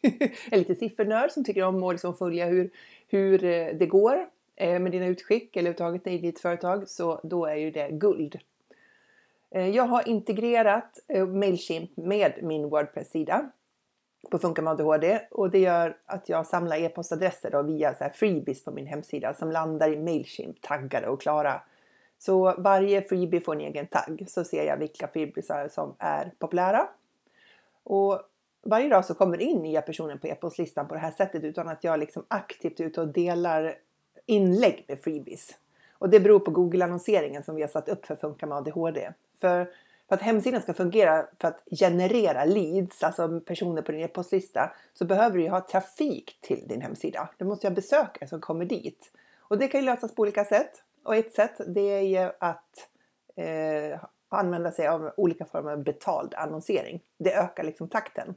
en 0.51 0.59
lite 0.59 0.75
siffernörd 0.75 1.31
som 1.31 1.45
tycker 1.45 1.63
om 1.63 1.83
att 1.83 1.95
liksom 1.95 2.17
följa 2.17 2.47
hur, 2.47 2.71
hur 3.09 3.45
eh, 3.45 3.67
det 3.75 3.87
går 3.87 4.27
eh, 4.57 4.81
med 4.81 4.93
dina 4.93 5.07
utskick 5.07 5.57
eller 5.57 5.71
överhuvudtaget 5.71 6.07
i 6.07 6.19
ditt 6.19 6.41
företag 6.41 6.89
så 6.89 7.21
då 7.23 7.47
är 7.47 7.57
ju 7.57 7.71
det 7.71 7.89
guld. 7.91 8.39
Eh, 9.51 9.69
jag 9.69 9.85
har 9.85 10.09
integrerat 10.09 11.01
Mailchimp 11.29 11.97
med 11.97 12.33
min 12.43 12.69
Wordpress-sida 12.69 13.51
på 14.31 14.39
Funka 14.39 14.63
med 14.63 14.71
ADHD 14.71 15.21
och 15.31 15.51
det 15.51 15.59
gör 15.59 15.97
att 16.07 16.29
jag 16.29 16.47
samlar 16.47 16.77
e-postadresser 16.77 17.63
via 17.63 17.95
så 17.95 18.05
här 18.05 18.11
freebies 18.11 18.65
på 18.65 18.71
min 18.71 18.87
hemsida 18.87 19.35
som 19.35 19.51
landar 19.51 19.93
i 19.93 19.97
Mailchimp 19.97 20.63
taggade 20.63 21.09
och 21.09 21.21
klara. 21.21 21.61
Så 22.19 22.55
varje 22.59 23.03
freebie 23.03 23.41
får 23.41 23.55
en 23.55 23.61
egen 23.61 23.87
tagg 23.87 24.25
så 24.29 24.45
ser 24.45 24.65
jag 24.65 24.77
vilka 24.77 25.09
freebiesar 25.09 25.69
som 25.69 25.95
är 25.99 26.33
populära. 26.39 26.89
Och 27.85 28.21
varje 28.63 28.89
dag 28.89 29.05
så 29.05 29.15
kommer 29.15 29.37
det 29.37 29.45
in 29.45 29.63
nya 29.63 29.83
personer 29.83 30.17
på 30.17 30.27
e-postlistan 30.27 30.89
på 30.89 30.95
det 30.95 31.01
här 31.01 31.11
sättet 31.11 31.45
utan 31.45 31.69
att 31.69 31.85
jag 31.85 32.01
liksom 32.01 32.25
aktivt 32.29 32.81
är 32.81 32.85
ute 32.85 33.01
och 33.01 33.09
delar 33.09 33.75
inlägg 34.27 34.85
med 34.89 35.01
freebies. 35.01 35.57
Och 35.93 36.11
det 36.11 36.21
beror 36.21 36.41
på 36.41 36.51
Google-annonseringen 36.51 37.43
som 37.43 37.55
vi 37.55 37.63
har 37.63 37.69
satt 37.69 37.89
upp 37.89 38.07
för 38.07 38.17
Funka 38.17 38.47
med 38.47 38.59
ADHD. 38.59 39.13
För, 39.41 39.65
för 40.09 40.15
att 40.15 40.23
hemsidan 40.23 40.63
ska 40.63 40.75
fungera 40.75 41.27
för 41.41 41.49
att 41.49 41.63
generera 41.81 42.45
leads, 42.45 43.03
alltså 43.03 43.41
personer 43.41 43.83
på 43.83 43.93
din 43.93 44.01
e-postlista, 44.01 44.73
så 44.93 45.05
behöver 45.05 45.39
du 45.39 45.49
ha 45.49 45.61
trafik 45.61 46.39
till 46.41 46.69
din 46.69 46.81
hemsida. 46.81 47.29
Du 47.37 47.45
måste 47.45 47.67
ha 47.67 47.75
besökare 47.75 48.29
som 48.29 48.41
kommer 48.41 48.65
dit. 48.65 49.11
Och 49.41 49.59
det 49.59 49.69
kan 49.69 49.81
ju 49.81 49.87
lösas 49.87 50.15
på 50.15 50.23
olika 50.23 50.45
sätt. 50.45 50.84
Och 51.05 51.17
ett 51.17 51.33
sätt 51.33 51.61
det 51.67 51.81
är 51.81 52.01
ju 52.01 52.31
att 52.39 52.89
eh, 53.37 54.01
använda 54.29 54.73
sig 54.73 54.89
av 54.89 55.13
olika 55.17 55.45
former 55.45 55.73
av 55.73 55.83
betald 55.83 56.35
annonsering. 56.35 57.01
Det 57.19 57.35
ökar 57.35 57.65
liksom 57.65 57.89
takten. 57.89 58.35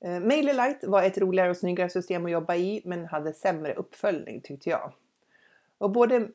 Eh, 0.00 0.20
MailerLite 0.20 0.88
var 0.88 1.02
ett 1.02 1.18
roligare 1.18 1.50
och 1.50 1.56
snyggare 1.56 1.88
system 1.88 2.24
att 2.24 2.30
jobba 2.30 2.54
i 2.54 2.82
men 2.84 3.06
hade 3.06 3.32
sämre 3.32 3.74
uppföljning 3.74 4.40
tyckte 4.40 4.70
jag. 4.70 4.92
Och 5.78 5.90
både 5.90 6.28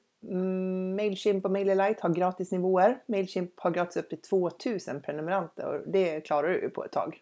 Mailchimp 0.95 1.45
och 1.45 1.51
MailerLite 1.51 2.00
har 2.01 2.10
gratisnivåer. 2.10 2.98
Mailchimp 3.05 3.60
har 3.60 3.71
gratis 3.71 3.98
upp 3.98 4.10
till 4.10 4.21
2000 4.21 5.01
prenumeranter 5.01 5.65
och 5.65 5.91
det 5.91 6.21
klarar 6.21 6.50
du 6.50 6.69
på 6.69 6.86
ett 6.86 6.91
tag. 6.91 7.21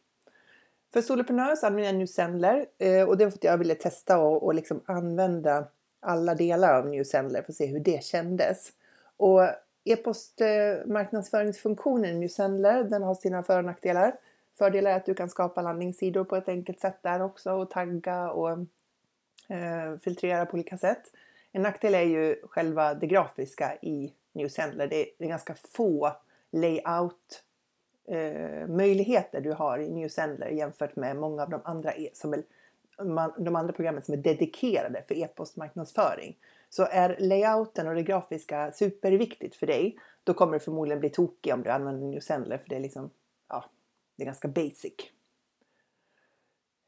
För 0.93 1.01
soloprenörer 1.01 1.55
så 1.55 1.67
använder 1.67 1.91
jag 1.91 1.95
nu 1.95 2.07
Sendler 2.07 2.65
eh, 2.77 3.03
och 3.03 3.17
det 3.17 3.23
var 3.25 3.31
för 3.31 3.37
att 3.37 3.43
jag 3.43 3.57
ville 3.57 3.75
testa 3.75 4.17
och, 4.17 4.43
och 4.43 4.53
liksom 4.53 4.81
använda 4.85 5.67
alla 5.99 6.35
delar 6.35 6.73
av 6.73 6.87
New 6.87 7.03
Sendler 7.03 7.41
för 7.41 7.51
att 7.51 7.55
se 7.55 7.65
hur 7.65 7.79
det 7.79 8.03
kändes. 8.03 8.71
Och 9.17 9.41
e-postmarknadsföringsfunktionen 9.83 12.15
i 12.15 12.19
Newsendler 12.19 12.83
den 12.83 13.03
har 13.03 13.15
sina 13.15 13.43
för 13.43 13.57
och 13.57 13.65
nackdelar. 13.65 14.15
Fördelar 14.57 14.91
är 14.91 14.95
att 14.95 15.05
du 15.05 15.13
kan 15.13 15.29
skapa 15.29 15.61
landningssidor 15.61 16.23
på 16.23 16.35
ett 16.35 16.49
enkelt 16.49 16.79
sätt 16.79 16.97
där 17.01 17.21
också 17.21 17.51
och 17.51 17.69
tagga 17.69 18.31
och 18.31 18.49
eh, 19.49 19.97
filtrera 20.03 20.45
på 20.45 20.53
olika 20.53 20.77
sätt. 20.77 21.11
En 21.51 21.61
nackdel 21.61 21.95
är 21.95 22.03
ju 22.03 22.35
själva 22.49 22.93
det 22.93 23.07
grafiska 23.07 23.75
i 23.81 24.13
Newsendler. 24.33 24.87
Det 24.87 24.95
är, 24.95 25.05
det 25.17 25.25
är 25.25 25.29
ganska 25.29 25.55
få 25.55 26.11
layout 26.51 27.43
eh, 28.07 28.67
möjligheter 28.67 29.41
du 29.41 29.51
har 29.51 29.79
i 29.79 29.89
New 29.89 30.09
Sendler 30.09 30.49
jämfört 30.49 30.95
med 30.95 31.15
många 31.15 31.43
av 31.43 31.49
de 31.49 31.61
andra, 31.63 31.93
e 31.93 32.09
som 32.13 32.33
de 33.37 33.55
andra 33.55 33.73
programmen 33.73 34.03
som 34.03 34.13
är 34.13 34.17
dedikerade 34.17 35.03
för 35.07 35.15
e-postmarknadsföring. 35.15 36.37
Så 36.69 36.87
är 36.91 37.17
layouten 37.19 37.87
och 37.87 37.95
det 37.95 38.03
grafiska 38.03 38.71
superviktigt 38.71 39.55
för 39.55 39.67
dig, 39.67 39.97
då 40.23 40.33
kommer 40.33 40.53
du 40.53 40.59
förmodligen 40.59 40.99
bli 40.99 41.09
tokig 41.09 41.53
om 41.53 41.61
du 41.61 41.69
använder 41.69 42.07
Newsendler 42.07 42.57
för 42.57 42.69
det 42.69 42.75
är 42.75 42.79
liksom, 42.79 43.09
ja, 43.49 43.65
det 44.15 44.23
är 44.23 44.25
ganska 44.25 44.47
basic. 44.47 44.93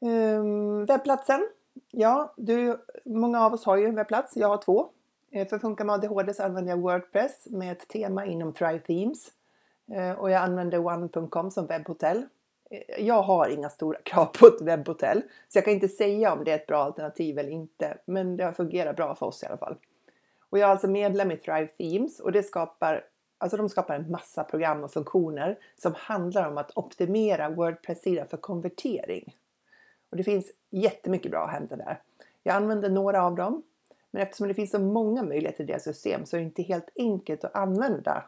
Um, 0.00 0.86
webbplatsen. 0.86 1.48
Ja, 1.90 2.34
du, 2.36 2.76
många 3.04 3.40
av 3.40 3.54
oss 3.54 3.64
har 3.64 3.76
ju 3.76 3.86
en 3.86 3.94
webbplats. 3.94 4.36
Jag 4.36 4.48
har 4.48 4.58
två. 4.58 4.88
Eh, 5.30 5.48
för 5.48 5.56
att 5.56 5.62
funka 5.62 5.84
med 5.84 5.94
ADHD 5.94 6.34
så 6.34 6.42
använder 6.42 6.72
jag 6.72 6.80
Wordpress 6.80 7.46
med 7.46 7.72
ett 7.72 7.88
tema 7.88 8.26
inom 8.26 8.52
Thrive 8.52 8.78
Themes. 8.78 9.32
Eh, 9.92 10.12
och 10.12 10.30
jag 10.30 10.42
använder 10.42 10.86
one.com 10.86 11.50
som 11.50 11.66
webbhotell. 11.66 12.26
Jag 12.98 13.22
har 13.22 13.48
inga 13.48 13.70
stora 13.70 13.98
krav 14.04 14.26
på 14.26 14.46
ett 14.46 14.60
webbhotell 14.60 15.22
så 15.48 15.58
jag 15.58 15.64
kan 15.64 15.74
inte 15.74 15.88
säga 15.88 16.32
om 16.32 16.44
det 16.44 16.50
är 16.50 16.56
ett 16.56 16.66
bra 16.66 16.82
alternativ 16.82 17.38
eller 17.38 17.50
inte. 17.50 17.98
Men 18.04 18.36
det 18.36 18.44
har 18.44 18.52
fungerat 18.52 18.96
bra 18.96 19.14
för 19.14 19.26
oss 19.26 19.42
i 19.42 19.46
alla 19.46 19.56
fall. 19.56 19.76
Och 20.50 20.58
jag 20.58 20.66
är 20.66 20.70
alltså 20.70 20.88
medlem 20.88 21.30
i 21.30 21.36
Thrive 21.36 21.66
Themes 21.66 22.20
och 22.20 22.32
det 22.32 22.42
skapar 22.42 23.04
Alltså 23.42 23.56
de 23.56 23.68
skapar 23.68 23.94
en 23.94 24.10
massa 24.10 24.44
program 24.44 24.84
och 24.84 24.92
funktioner 24.92 25.58
som 25.82 25.94
handlar 25.96 26.48
om 26.48 26.58
att 26.58 26.76
optimera 26.76 27.50
Wordpress-sidan 27.50 28.26
för 28.26 28.36
konvertering. 28.36 29.36
Och 30.10 30.16
det 30.16 30.24
finns 30.24 30.52
jättemycket 30.70 31.30
bra 31.30 31.44
att 31.44 31.52
hämta 31.52 31.76
där. 31.76 32.00
Jag 32.42 32.56
använder 32.56 32.90
några 32.90 33.22
av 33.22 33.34
dem, 33.34 33.62
men 34.10 34.22
eftersom 34.22 34.48
det 34.48 34.54
finns 34.54 34.70
så 34.70 34.78
många 34.78 35.22
möjligheter 35.22 35.64
i 35.64 35.66
deras 35.66 35.84
system 35.84 36.26
så 36.26 36.36
är 36.36 36.40
det 36.40 36.44
inte 36.44 36.62
helt 36.62 36.88
enkelt 36.96 37.44
att 37.44 37.54
använda 37.54 38.24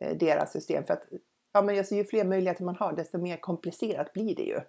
eh, 0.00 0.16
deras 0.16 0.52
system. 0.52 0.84
För 0.84 0.94
att 0.94 1.04
ja, 1.52 1.62
men 1.62 1.78
alltså, 1.78 1.94
ju 1.94 2.04
fler 2.04 2.24
möjligheter 2.24 2.64
man 2.64 2.76
har 2.76 2.92
desto 2.92 3.18
mer 3.18 3.36
komplicerat 3.36 4.12
blir 4.12 4.36
det 4.36 4.42
ju. 4.42 4.60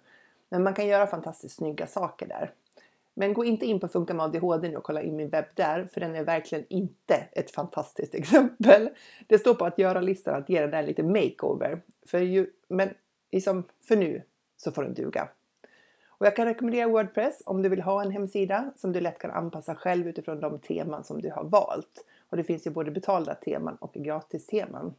Men 0.48 0.62
man 0.62 0.74
kan 0.74 0.86
göra 0.86 1.06
fantastiskt 1.06 1.56
snygga 1.56 1.86
saker 1.86 2.26
där. 2.26 2.52
Men 3.14 3.34
gå 3.34 3.44
inte 3.44 3.66
in 3.66 3.80
på 3.80 3.88
Funka 3.88 4.14
med 4.14 4.24
ADHD 4.24 4.68
nu 4.68 4.76
och 4.76 4.82
kolla 4.82 5.02
in 5.02 5.16
min 5.16 5.28
webb 5.28 5.44
där, 5.54 5.88
för 5.92 6.00
den 6.00 6.14
är 6.14 6.24
verkligen 6.24 6.64
inte 6.68 7.14
ett 7.32 7.50
fantastiskt 7.50 8.14
exempel. 8.14 8.90
Det 9.26 9.38
står 9.38 9.54
på 9.54 9.64
att 9.64 9.78
göra-listan 9.78 10.34
att 10.34 10.48
ge 10.48 10.60
den 10.60 10.70
där 10.70 10.82
lite 10.82 11.02
makeover. 11.02 11.80
För, 12.06 12.18
ju, 12.18 12.46
men 12.68 12.94
liksom, 13.32 13.64
för 13.88 13.96
nu 13.96 14.22
så 14.56 14.72
får 14.72 14.82
den 14.82 14.94
duga. 14.94 15.28
Och 16.08 16.26
jag 16.26 16.36
kan 16.36 16.46
rekommendera 16.46 16.88
Wordpress 16.88 17.42
om 17.46 17.62
du 17.62 17.68
vill 17.68 17.82
ha 17.82 18.02
en 18.02 18.10
hemsida 18.10 18.72
som 18.76 18.92
du 18.92 19.00
lätt 19.00 19.18
kan 19.18 19.30
anpassa 19.30 19.74
själv 19.74 20.08
utifrån 20.08 20.40
de 20.40 20.58
teman 20.58 21.04
som 21.04 21.20
du 21.20 21.30
har 21.30 21.44
valt. 21.44 22.04
Och 22.30 22.36
det 22.36 22.44
finns 22.44 22.66
ju 22.66 22.70
både 22.70 22.90
betalda 22.90 23.34
teman 23.34 23.76
och 23.80 23.94
gratis 23.94 24.46
teman. 24.46 24.94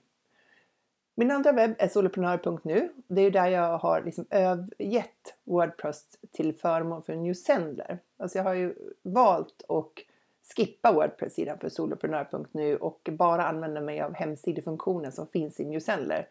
Min 1.17 1.31
andra 1.31 1.51
webb 1.51 1.75
är 1.77 1.87
soloprenör.nu. 1.87 2.89
Det 3.07 3.21
är 3.21 3.31
där 3.31 3.47
jag 3.47 3.77
har 3.77 4.01
liksom 4.01 4.25
övergett 4.29 5.35
Wordpress 5.43 6.05
till 6.31 6.53
förmån 6.53 7.03
för 7.03 7.15
Newsendler. 7.15 7.99
Alltså 8.17 8.37
jag 8.37 8.43
har 8.43 8.53
ju 8.53 8.75
valt 9.01 9.63
att 9.69 9.91
skippa 10.55 10.91
Wordpress-sidan 10.91 11.59
för 11.59 11.69
soloprenör.nu 11.69 12.77
och 12.77 13.09
bara 13.11 13.47
använda 13.47 13.81
mig 13.81 14.01
av 14.01 14.13
hemsidefunktionen 14.13 15.11
som 15.11 15.27
finns 15.27 15.59
i 15.59 15.65
Newsendler. 15.65 16.27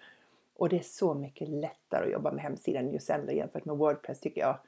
Och 0.57 0.69
det 0.69 0.79
är 0.79 0.83
så 0.83 1.15
mycket 1.15 1.49
lättare 1.49 2.05
att 2.05 2.13
jobba 2.13 2.33
med 2.33 2.43
hemsidan 2.43 2.85
Newsendler 2.85 3.33
jämfört 3.33 3.65
med 3.65 3.77
Wordpress 3.77 4.21
tycker 4.21 4.41
jag. 4.41 4.59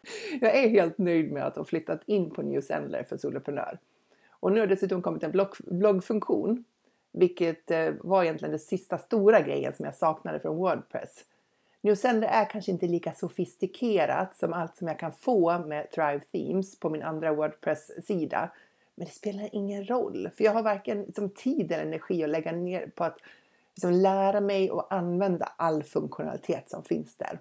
Jag 0.41 0.57
är 0.57 0.69
helt 0.69 0.99
nöjd 0.99 1.33
med 1.33 1.47
att 1.47 1.57
ha 1.57 1.65
flyttat 1.65 2.01
in 2.07 2.31
på 2.31 2.43
Newsendler 2.43 3.03
för 3.03 3.17
soloprenör. 3.17 3.79
Och 4.31 4.53
nu 4.53 4.61
har 4.61 4.67
det 4.67 4.75
dessutom 4.75 5.03
kommit 5.03 5.23
en 5.23 5.31
blogg, 5.31 5.57
bloggfunktion 5.59 6.65
vilket 7.17 7.71
eh, 7.71 7.93
var 8.01 8.23
egentligen 8.23 8.51
den 8.51 8.61
sista 8.61 8.99
stora 8.99 9.41
grejen 9.41 9.73
som 9.77 9.85
jag 9.85 9.95
saknade 9.95 10.41
från 10.41 10.57
Wordpress. 10.57 11.25
Newsender 11.81 12.29
är 12.29 12.45
kanske 12.45 12.73
inte 12.73 12.87
lika 12.87 13.13
sofistikerat 13.13 14.37
som 14.37 14.53
allt 14.53 14.77
som 14.77 14.89
jag 14.89 14.99
kan 14.99 15.13
få 15.13 15.59
med 15.59 15.91
Thrive 15.91 16.21
Themes 16.33 16.81
på 16.81 16.91
min 16.91 17.03
andra 17.03 17.33
Wordpress-sida. 17.33 18.51
Men 18.95 19.07
det 19.07 19.13
spelar 19.13 19.49
ingen 19.53 19.85
roll, 19.85 20.31
för 20.37 20.45
jag 20.45 20.53
har 20.53 20.63
varken 20.63 21.03
liksom, 21.03 21.31
tid 21.31 21.73
eller 21.73 21.85
energi 21.85 22.25
att 22.25 22.31
lägga 22.31 22.53
ner 22.53 22.87
på 22.87 23.05
att 23.05 23.19
liksom, 23.75 23.93
lära 23.93 24.41
mig 24.41 24.71
och 24.71 24.95
använda 24.95 25.53
all 25.57 25.83
funktionalitet 25.83 26.71
som 26.71 26.85
finns 26.85 27.17
där. 27.17 27.39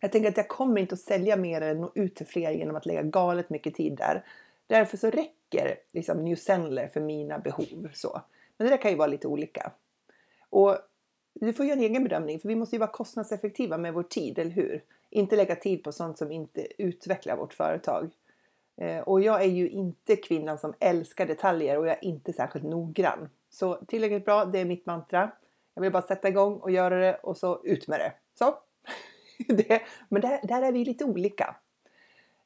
Jag 0.00 0.12
tänker 0.12 0.28
att 0.28 0.36
jag 0.36 0.48
kommer 0.48 0.80
inte 0.80 0.94
att 0.94 1.00
sälja 1.00 1.36
mer 1.36 1.60
eller 1.60 1.80
nå 1.80 1.92
ut 1.94 2.14
till 2.14 2.26
fler 2.26 2.50
genom 2.50 2.76
att 2.76 2.86
lägga 2.86 3.02
galet 3.02 3.50
mycket 3.50 3.74
tid 3.74 3.96
där. 3.96 4.24
Därför 4.66 4.96
så 4.96 5.10
räcker 5.10 5.76
liksom, 5.92 6.24
Newsendler 6.24 6.88
för 6.88 7.00
mina 7.00 7.38
behov. 7.38 7.88
Så. 7.94 8.22
Men 8.58 8.66
det 8.66 8.70
där 8.72 8.82
kan 8.82 8.90
ju 8.90 8.96
vara 8.96 9.08
lite 9.08 9.28
olika. 9.28 9.72
Och 10.50 10.76
du 11.34 11.52
får 11.52 11.66
göra 11.66 11.76
en 11.76 11.84
egen 11.84 12.04
bedömning 12.04 12.40
för 12.40 12.48
vi 12.48 12.56
måste 12.56 12.76
ju 12.76 12.80
vara 12.80 12.90
kostnadseffektiva 12.90 13.78
med 13.78 13.94
vår 13.94 14.02
tid, 14.02 14.38
eller 14.38 14.50
hur? 14.50 14.84
Inte 15.10 15.36
lägga 15.36 15.56
tid 15.56 15.84
på 15.84 15.92
sånt 15.92 16.18
som 16.18 16.32
inte 16.32 16.82
utvecklar 16.82 17.36
vårt 17.36 17.54
företag. 17.54 18.10
Eh, 18.76 19.00
och 19.00 19.20
jag 19.20 19.42
är 19.42 19.48
ju 19.48 19.68
inte 19.68 20.16
kvinnan 20.16 20.58
som 20.58 20.74
älskar 20.80 21.26
detaljer 21.26 21.78
och 21.78 21.86
jag 21.86 21.92
är 21.92 22.04
inte 22.04 22.32
särskilt 22.32 22.64
noggrann. 22.64 23.28
Så 23.50 23.74
tillräckligt 23.74 24.24
bra, 24.24 24.44
det 24.44 24.58
är 24.58 24.64
mitt 24.64 24.86
mantra. 24.86 25.30
Jag 25.74 25.82
vill 25.82 25.92
bara 25.92 26.02
sätta 26.02 26.28
igång 26.28 26.56
och 26.56 26.70
göra 26.70 26.98
det 26.98 27.14
och 27.14 27.36
så 27.36 27.60
ut 27.64 27.88
med 27.88 28.00
det. 28.00 28.12
Så! 28.38 28.58
det, 29.54 29.82
men 30.08 30.22
där, 30.22 30.40
där, 30.42 30.62
är 30.62 30.72
vi 30.72 30.84
lite 30.84 31.04
olika. 31.04 31.56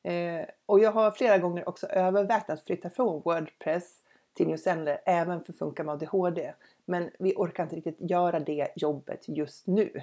Eh, 0.02 0.46
och 0.66 0.80
jag 0.80 0.92
har 0.92 1.10
flera 1.10 1.38
gånger 1.38 1.68
också 1.68 1.86
övervägt 1.86 2.50
att 2.50 2.64
flytta 2.64 2.90
från 2.90 3.22
Wordpress 3.24 3.96
till 4.34 4.46
Newsendler 4.46 5.00
även 5.04 5.44
för 5.44 5.52
Funka 5.52 5.84
med 5.84 5.92
ADHD. 5.92 6.52
Men 6.84 7.10
vi 7.18 7.34
orkar 7.36 7.62
inte 7.62 7.76
riktigt 7.76 8.10
göra 8.10 8.40
det 8.40 8.68
jobbet 8.76 9.24
just 9.28 9.66
nu. 9.66 10.02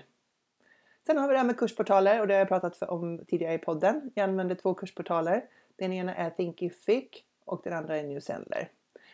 Sen 1.06 1.18
har 1.18 1.28
vi 1.28 1.34
det 1.34 1.38
här 1.38 1.46
med 1.46 1.58
kursportaler 1.58 2.22
och 2.22 2.28
det 2.28 2.34
har 2.34 2.40
jag 2.40 2.48
pratat 2.48 2.82
om 2.82 3.26
tidigare 3.28 3.54
i 3.54 3.58
podden. 3.58 4.12
Jag 4.16 4.24
använder 4.24 4.56
två 4.56 4.74
kursportaler. 4.74 5.46
Den 5.76 5.94
ena 5.94 6.16
är 6.16 6.30
Thinkific 6.30 7.10
och 7.46 7.62
den 7.64 7.74
andra 7.74 7.98
är 7.98 8.04
Newsendler. 8.04 8.70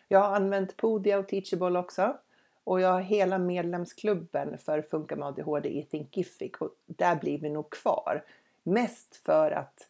Jag 0.07 0.19
har 0.19 0.35
använt 0.35 0.77
Podia 0.77 1.19
och 1.19 1.27
Teachable 1.27 1.79
också. 1.79 2.17
Och 2.63 2.81
jag 2.81 2.89
har 2.89 3.01
hela 3.01 3.37
medlemsklubben 3.37 4.57
för 4.57 4.81
Funka 4.81 5.15
med 5.15 5.27
ADHD 5.27 5.69
i 5.69 5.83
Thinkific 5.83 6.51
och 6.59 6.69
där 6.85 7.15
blir 7.15 7.37
vi 7.37 7.49
nog 7.49 7.69
kvar. 7.69 8.23
Mest 8.63 9.15
för 9.15 9.51
att 9.51 9.87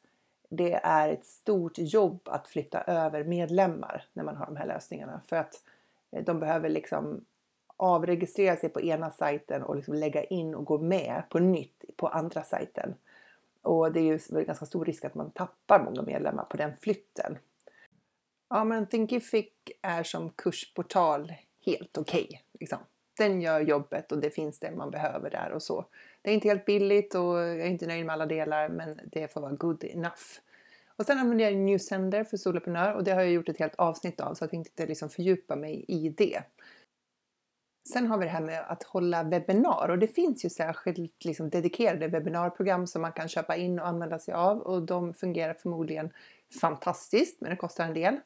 det 0.55 0.73
är 0.73 1.09
ett 1.09 1.25
stort 1.25 1.77
jobb 1.77 2.19
att 2.25 2.47
flytta 2.47 2.81
över 2.81 3.23
medlemmar 3.23 4.05
när 4.13 4.23
man 4.23 4.35
har 4.35 4.45
de 4.45 4.55
här 4.55 4.67
lösningarna. 4.67 5.21
För 5.27 5.35
att 5.35 5.61
eh, 6.11 6.23
de 6.23 6.39
behöver 6.39 6.69
liksom 6.69 7.25
avregistrera 7.77 8.55
sig 8.55 8.69
på 8.69 8.81
ena 8.81 9.11
sajten 9.11 9.63
och 9.63 9.75
liksom 9.75 9.93
lägga 9.93 10.23
in 10.23 10.55
och 10.55 10.65
gå 10.65 10.77
med 10.77 11.23
på 11.29 11.39
nytt 11.39 11.83
på 11.95 12.07
andra 12.07 12.43
sajten. 12.43 12.95
Och 13.61 13.91
det 13.91 13.99
är 13.99 14.03
ju 14.03 14.43
ganska 14.43 14.65
stor 14.65 14.85
risk 14.85 15.05
att 15.05 15.15
man 15.15 15.31
tappar 15.31 15.83
många 15.83 16.01
medlemmar 16.01 16.43
på 16.43 16.57
den 16.57 16.77
flytten. 16.77 17.37
Ja, 18.49 18.63
men 18.63 18.87
Thinkific 18.87 19.51
är 19.81 20.03
som 20.03 20.29
kursportal 20.29 21.33
helt 21.65 21.97
okej. 21.97 22.25
Okay, 22.25 22.39
liksom. 22.59 22.79
Den 23.17 23.41
gör 23.41 23.61
jobbet 23.61 24.11
och 24.11 24.17
det 24.17 24.29
finns 24.29 24.59
det 24.59 24.71
man 24.71 24.91
behöver 24.91 25.29
där 25.29 25.51
och 25.51 25.63
så. 25.63 25.85
Det 26.21 26.29
är 26.29 26.33
inte 26.33 26.47
helt 26.47 26.65
billigt 26.65 27.15
och 27.15 27.39
jag 27.39 27.61
är 27.61 27.65
inte 27.65 27.87
nöjd 27.87 28.05
med 28.05 28.13
alla 28.13 28.25
delar 28.25 28.69
men 28.69 28.99
det 29.11 29.33
får 29.33 29.41
vara 29.41 29.51
good 29.51 29.83
enough. 29.83 30.39
Och 30.97 31.05
sen 31.05 31.17
använder 31.17 31.45
jag 31.45 31.55
Newsender 31.55 32.23
för 32.23 32.37
soloprenör 32.37 32.93
och 32.93 33.03
det 33.03 33.11
har 33.11 33.21
jag 33.21 33.31
gjort 33.31 33.49
ett 33.49 33.59
helt 33.59 33.75
avsnitt 33.75 34.19
av 34.19 34.33
så 34.33 34.43
jag 34.43 34.51
tänkte 34.51 34.71
inte 34.71 34.85
liksom 34.85 35.09
fördjupa 35.09 35.55
mig 35.55 35.85
i 35.87 36.09
det. 36.09 36.43
Sen 37.93 38.07
har 38.07 38.17
vi 38.17 38.25
det 38.25 38.31
här 38.31 38.41
med 38.41 38.65
att 38.67 38.83
hålla 38.83 39.23
webbinar 39.23 39.89
och 39.89 39.99
det 39.99 40.07
finns 40.07 40.45
ju 40.45 40.49
särskilt 40.49 41.25
liksom 41.25 41.49
dedikerade 41.49 42.07
webbinarprogram 42.07 42.87
som 42.87 43.01
man 43.01 43.11
kan 43.11 43.27
köpa 43.27 43.55
in 43.55 43.79
och 43.79 43.87
använda 43.87 44.19
sig 44.19 44.33
av 44.33 44.59
och 44.59 44.81
de 44.81 45.13
fungerar 45.13 45.53
förmodligen 45.53 46.09
fantastiskt 46.61 47.41
men 47.41 47.49
det 47.49 47.55
kostar 47.55 47.85
en 47.85 47.93
del. 47.93 48.19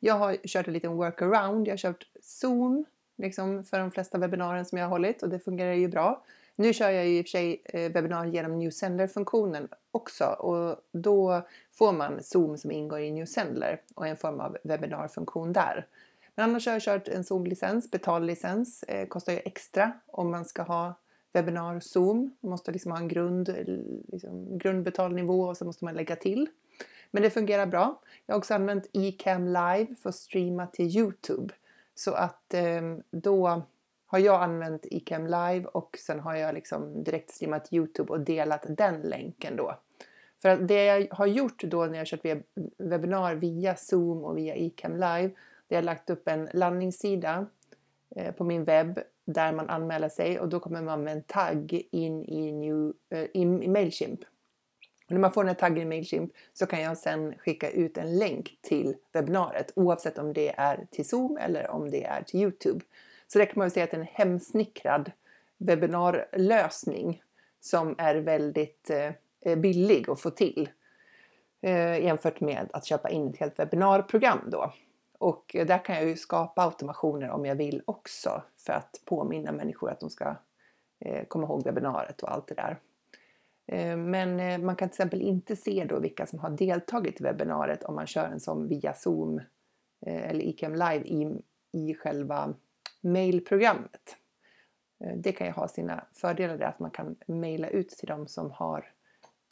Jag 0.00 0.14
har 0.14 0.36
kört 0.46 0.66
en 0.66 0.72
liten 0.72 0.96
workaround. 0.96 1.68
Jag 1.68 1.72
har 1.72 1.78
kört 1.78 2.06
Zoom 2.20 2.84
liksom 3.18 3.64
för 3.64 3.78
de 3.78 3.90
flesta 3.90 4.18
webbinarien 4.18 4.64
som 4.64 4.78
jag 4.78 4.84
har 4.84 4.90
hållit 4.90 5.22
och 5.22 5.28
det 5.28 5.38
fungerar 5.38 5.72
ju 5.72 5.88
bra. 5.88 6.24
Nu 6.56 6.72
kör 6.72 6.90
jag 6.90 7.06
ju 7.06 7.18
i 7.18 7.22
och 7.22 7.24
för 7.24 7.30
sig 7.30 7.62
eh, 7.64 7.72
webbinarier 7.72 7.92
webbinar 7.92 8.26
genom 8.26 8.58
Newsender-funktionen 8.58 9.68
också 9.90 10.24
och 10.24 10.76
då 10.92 11.42
får 11.72 11.92
man 11.92 12.22
Zoom 12.22 12.58
som 12.58 12.70
ingår 12.70 13.00
i 13.00 13.10
Newsender 13.10 13.80
och 13.94 14.06
en 14.06 14.16
form 14.16 14.40
av 14.40 14.56
webbinarfunktion 14.62 15.52
där. 15.52 15.86
Men 16.34 16.50
annars 16.50 16.66
har 16.66 16.72
jag 16.72 16.82
kört 16.82 17.08
en 17.08 17.24
Zoom-licens, 17.24 17.90
betallicens. 17.90 18.82
Eh, 18.82 19.06
kostar 19.06 19.32
ju 19.32 19.38
extra 19.44 19.92
om 20.06 20.30
man 20.30 20.44
ska 20.44 20.62
ha 20.62 20.94
webbinar 21.32 21.80
Zoom. 21.80 22.36
Man 22.40 22.50
måste 22.50 22.72
liksom 22.72 22.92
ha 22.92 22.98
en 22.98 23.08
grund, 23.08 23.54
liksom, 24.08 24.58
grundbetalnivå 24.58 25.42
och 25.42 25.56
så 25.56 25.64
måste 25.64 25.84
man 25.84 25.94
lägga 25.94 26.16
till. 26.16 26.48
Men 27.10 27.22
det 27.22 27.30
fungerar 27.30 27.66
bra. 27.66 28.00
Jag 28.26 28.34
har 28.34 28.38
också 28.38 28.54
använt 28.54 28.90
eCam 28.92 29.46
Live 29.46 29.94
för 30.02 30.08
att 30.08 30.14
streama 30.14 30.66
till 30.66 30.96
Youtube. 30.96 31.54
Så 31.94 32.12
att 32.12 32.54
eh, 32.54 32.96
då 33.10 33.62
har 34.06 34.18
jag 34.18 34.42
använt 34.42 34.86
Icam 34.90 35.26
Live 35.26 35.64
och 35.64 35.98
sen 36.06 36.20
har 36.20 36.34
jag 36.34 36.54
liksom 36.54 37.04
direkt 37.04 37.30
streamat 37.30 37.72
Youtube 37.72 38.12
och 38.12 38.20
delat 38.20 38.66
den 38.68 39.00
länken 39.00 39.56
då. 39.56 39.78
För 40.42 40.48
att 40.48 40.68
det 40.68 40.84
jag 40.84 41.06
har 41.10 41.26
gjort 41.26 41.62
då 41.62 41.86
när 41.86 41.98
jag 41.98 42.06
kört 42.06 42.24
webbinar 42.78 43.34
via 43.34 43.76
Zoom 43.76 44.24
och 44.24 44.38
via 44.38 44.56
Icam 44.56 44.92
Live, 44.92 45.30
det 45.68 45.74
är 45.74 45.78
jag 45.78 45.84
lagt 45.84 46.10
upp 46.10 46.28
en 46.28 46.48
landningssida 46.52 47.46
eh, 48.16 48.34
på 48.34 48.44
min 48.44 48.64
webb 48.64 49.00
där 49.24 49.52
man 49.52 49.70
anmäler 49.70 50.08
sig 50.08 50.40
och 50.40 50.48
då 50.48 50.60
kommer 50.60 50.82
man 50.82 51.04
med 51.04 51.12
en 51.12 51.22
tagg 51.22 51.88
in 51.90 52.24
i, 52.24 52.52
new, 52.52 52.92
eh, 53.10 53.26
i 53.34 53.44
Mailchimp. 53.44 54.20
Och 55.06 55.12
när 55.12 55.18
man 55.18 55.32
får 55.32 55.44
den 55.44 55.48
här 55.48 55.54
taggen 55.54 55.82
i 55.82 55.84
Mailchimp 55.84 56.32
så 56.52 56.66
kan 56.66 56.82
jag 56.82 56.98
sen 56.98 57.34
skicka 57.38 57.70
ut 57.70 57.98
en 57.98 58.18
länk 58.18 58.58
till 58.62 58.96
webbinariet 59.12 59.72
oavsett 59.76 60.18
om 60.18 60.32
det 60.32 60.54
är 60.56 60.86
till 60.90 61.08
Zoom 61.08 61.36
eller 61.36 61.70
om 61.70 61.90
det 61.90 62.04
är 62.04 62.22
till 62.22 62.40
Youtube. 62.40 62.80
Så 63.26 63.38
det 63.38 63.46
kan 63.46 63.58
man 63.58 63.64
väl 63.64 63.70
säga 63.70 63.84
att 63.84 63.90
det 63.90 63.96
är 63.96 64.00
en 64.00 64.06
hemsnickrad 64.12 65.12
webbinarlösning 65.58 67.22
som 67.60 67.94
är 67.98 68.14
väldigt 68.14 68.90
eh, 68.90 69.12
eh, 69.40 69.58
billig 69.58 70.10
att 70.10 70.20
få 70.20 70.30
till 70.30 70.68
eh, 71.60 72.04
jämfört 72.04 72.40
med 72.40 72.70
att 72.72 72.86
köpa 72.86 73.10
in 73.10 73.28
ett 73.28 73.36
helt 73.36 73.58
webbinarprogram 73.58 74.40
då. 74.46 74.72
Och 75.18 75.56
där 75.66 75.84
kan 75.84 75.96
jag 75.96 76.04
ju 76.04 76.16
skapa 76.16 76.62
automationer 76.62 77.30
om 77.30 77.46
jag 77.46 77.54
vill 77.54 77.82
också 77.84 78.42
för 78.56 78.72
att 78.72 79.00
påminna 79.04 79.52
människor 79.52 79.90
att 79.90 80.00
de 80.00 80.10
ska 80.10 80.36
eh, 81.00 81.24
komma 81.24 81.44
ihåg 81.46 81.64
webbinariet 81.64 82.22
och 82.22 82.32
allt 82.32 82.46
det 82.46 82.54
där. 82.54 82.78
Eh, 83.66 83.96
men 83.96 84.40
eh, 84.40 84.58
man 84.58 84.76
kan 84.76 84.88
till 84.88 84.94
exempel 84.94 85.22
inte 85.22 85.56
se 85.56 85.86
då 85.88 85.98
vilka 85.98 86.26
som 86.26 86.38
har 86.38 86.50
deltagit 86.50 87.20
i 87.20 87.24
webbinariet 87.24 87.84
om 87.84 87.94
man 87.94 88.06
kör 88.06 88.24
en 88.24 88.40
sån 88.40 88.68
via 88.68 88.94
Zoom 88.94 89.40
eller 90.06 90.44
ICAM 90.44 90.72
Live 90.72 91.04
i, 91.04 91.42
i 91.72 91.94
själva 91.94 92.54
mailprogrammet. 93.06 94.16
Eh, 95.00 95.16
det 95.16 95.32
kan 95.32 95.46
ju 95.46 95.52
ha 95.52 95.68
sina 95.68 96.04
fördelar 96.12 96.60
att 96.60 96.80
man 96.80 96.90
kan 96.90 97.16
mejla 97.26 97.68
ut 97.68 97.88
till 97.88 98.08
dem 98.08 98.26
som 98.28 98.50
har 98.50 98.92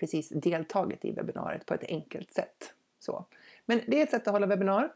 precis 0.00 0.28
deltagit 0.28 1.04
i 1.04 1.12
webbinariet 1.12 1.66
på 1.66 1.74
ett 1.74 1.84
enkelt 1.88 2.32
sätt. 2.32 2.74
Så. 2.98 3.24
Men 3.66 3.80
det 3.86 3.98
är 3.98 4.02
ett 4.02 4.10
sätt 4.10 4.28
att 4.28 4.32
hålla 4.32 4.46
webbinar. 4.46 4.92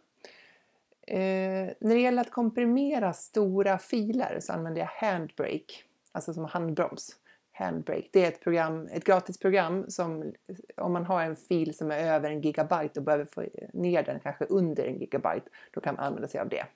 Eh, 1.06 1.70
när 1.80 1.94
det 1.94 2.00
gäller 2.00 2.22
att 2.22 2.30
komprimera 2.30 3.12
stora 3.12 3.78
filer 3.78 4.40
så 4.40 4.52
använder 4.52 4.80
jag 4.80 4.88
Handbrake, 5.08 5.74
alltså 6.12 6.34
som 6.34 6.44
handbroms. 6.44 7.16
Handbrake. 7.52 8.08
Det 8.12 8.24
är 8.24 8.28
ett, 8.28 8.40
program, 8.40 8.88
ett 8.92 9.04
gratisprogram 9.04 9.90
som 9.90 10.32
om 10.76 10.92
man 10.92 11.04
har 11.04 11.22
en 11.22 11.36
fil 11.36 11.76
som 11.76 11.90
är 11.90 11.98
över 11.98 12.30
en 12.30 12.40
gigabyte 12.40 13.00
och 13.00 13.04
behöver 13.04 13.24
få 13.24 13.44
ner 13.72 14.02
den 14.02 14.20
kanske 14.20 14.44
under 14.44 14.84
en 14.84 14.98
gigabyte, 14.98 15.50
då 15.70 15.80
kan 15.80 15.94
man 15.94 16.04
använda 16.04 16.28
sig 16.28 16.40
av 16.40 16.48
det. 16.48 16.66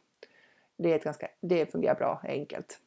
Det, 0.82 0.92
är 0.92 0.96
ett 0.96 1.04
ganska, 1.04 1.28
det 1.40 1.66
fungerar 1.66 1.94
bra, 1.94 2.20
enkelt. 2.24 2.80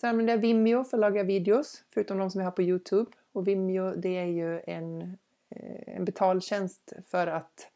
Sen 0.00 0.10
använder 0.10 0.34
jag 0.34 0.40
Vimeo 0.40 0.84
för 0.84 0.96
att 0.96 1.00
laga 1.00 1.22
videos, 1.22 1.84
förutom 1.90 2.18
de 2.18 2.30
som 2.30 2.40
jag 2.40 2.46
har 2.46 2.52
på 2.52 2.62
Youtube. 2.62 3.10
Och 3.32 3.48
Vimeo 3.48 3.94
det 3.96 4.16
är 4.16 4.26
ju 4.26 4.60
en, 4.66 5.02
eh, 5.50 5.96
en 5.96 6.04
betaltjänst 6.04 6.92
för 7.06 7.26
att 7.26 7.68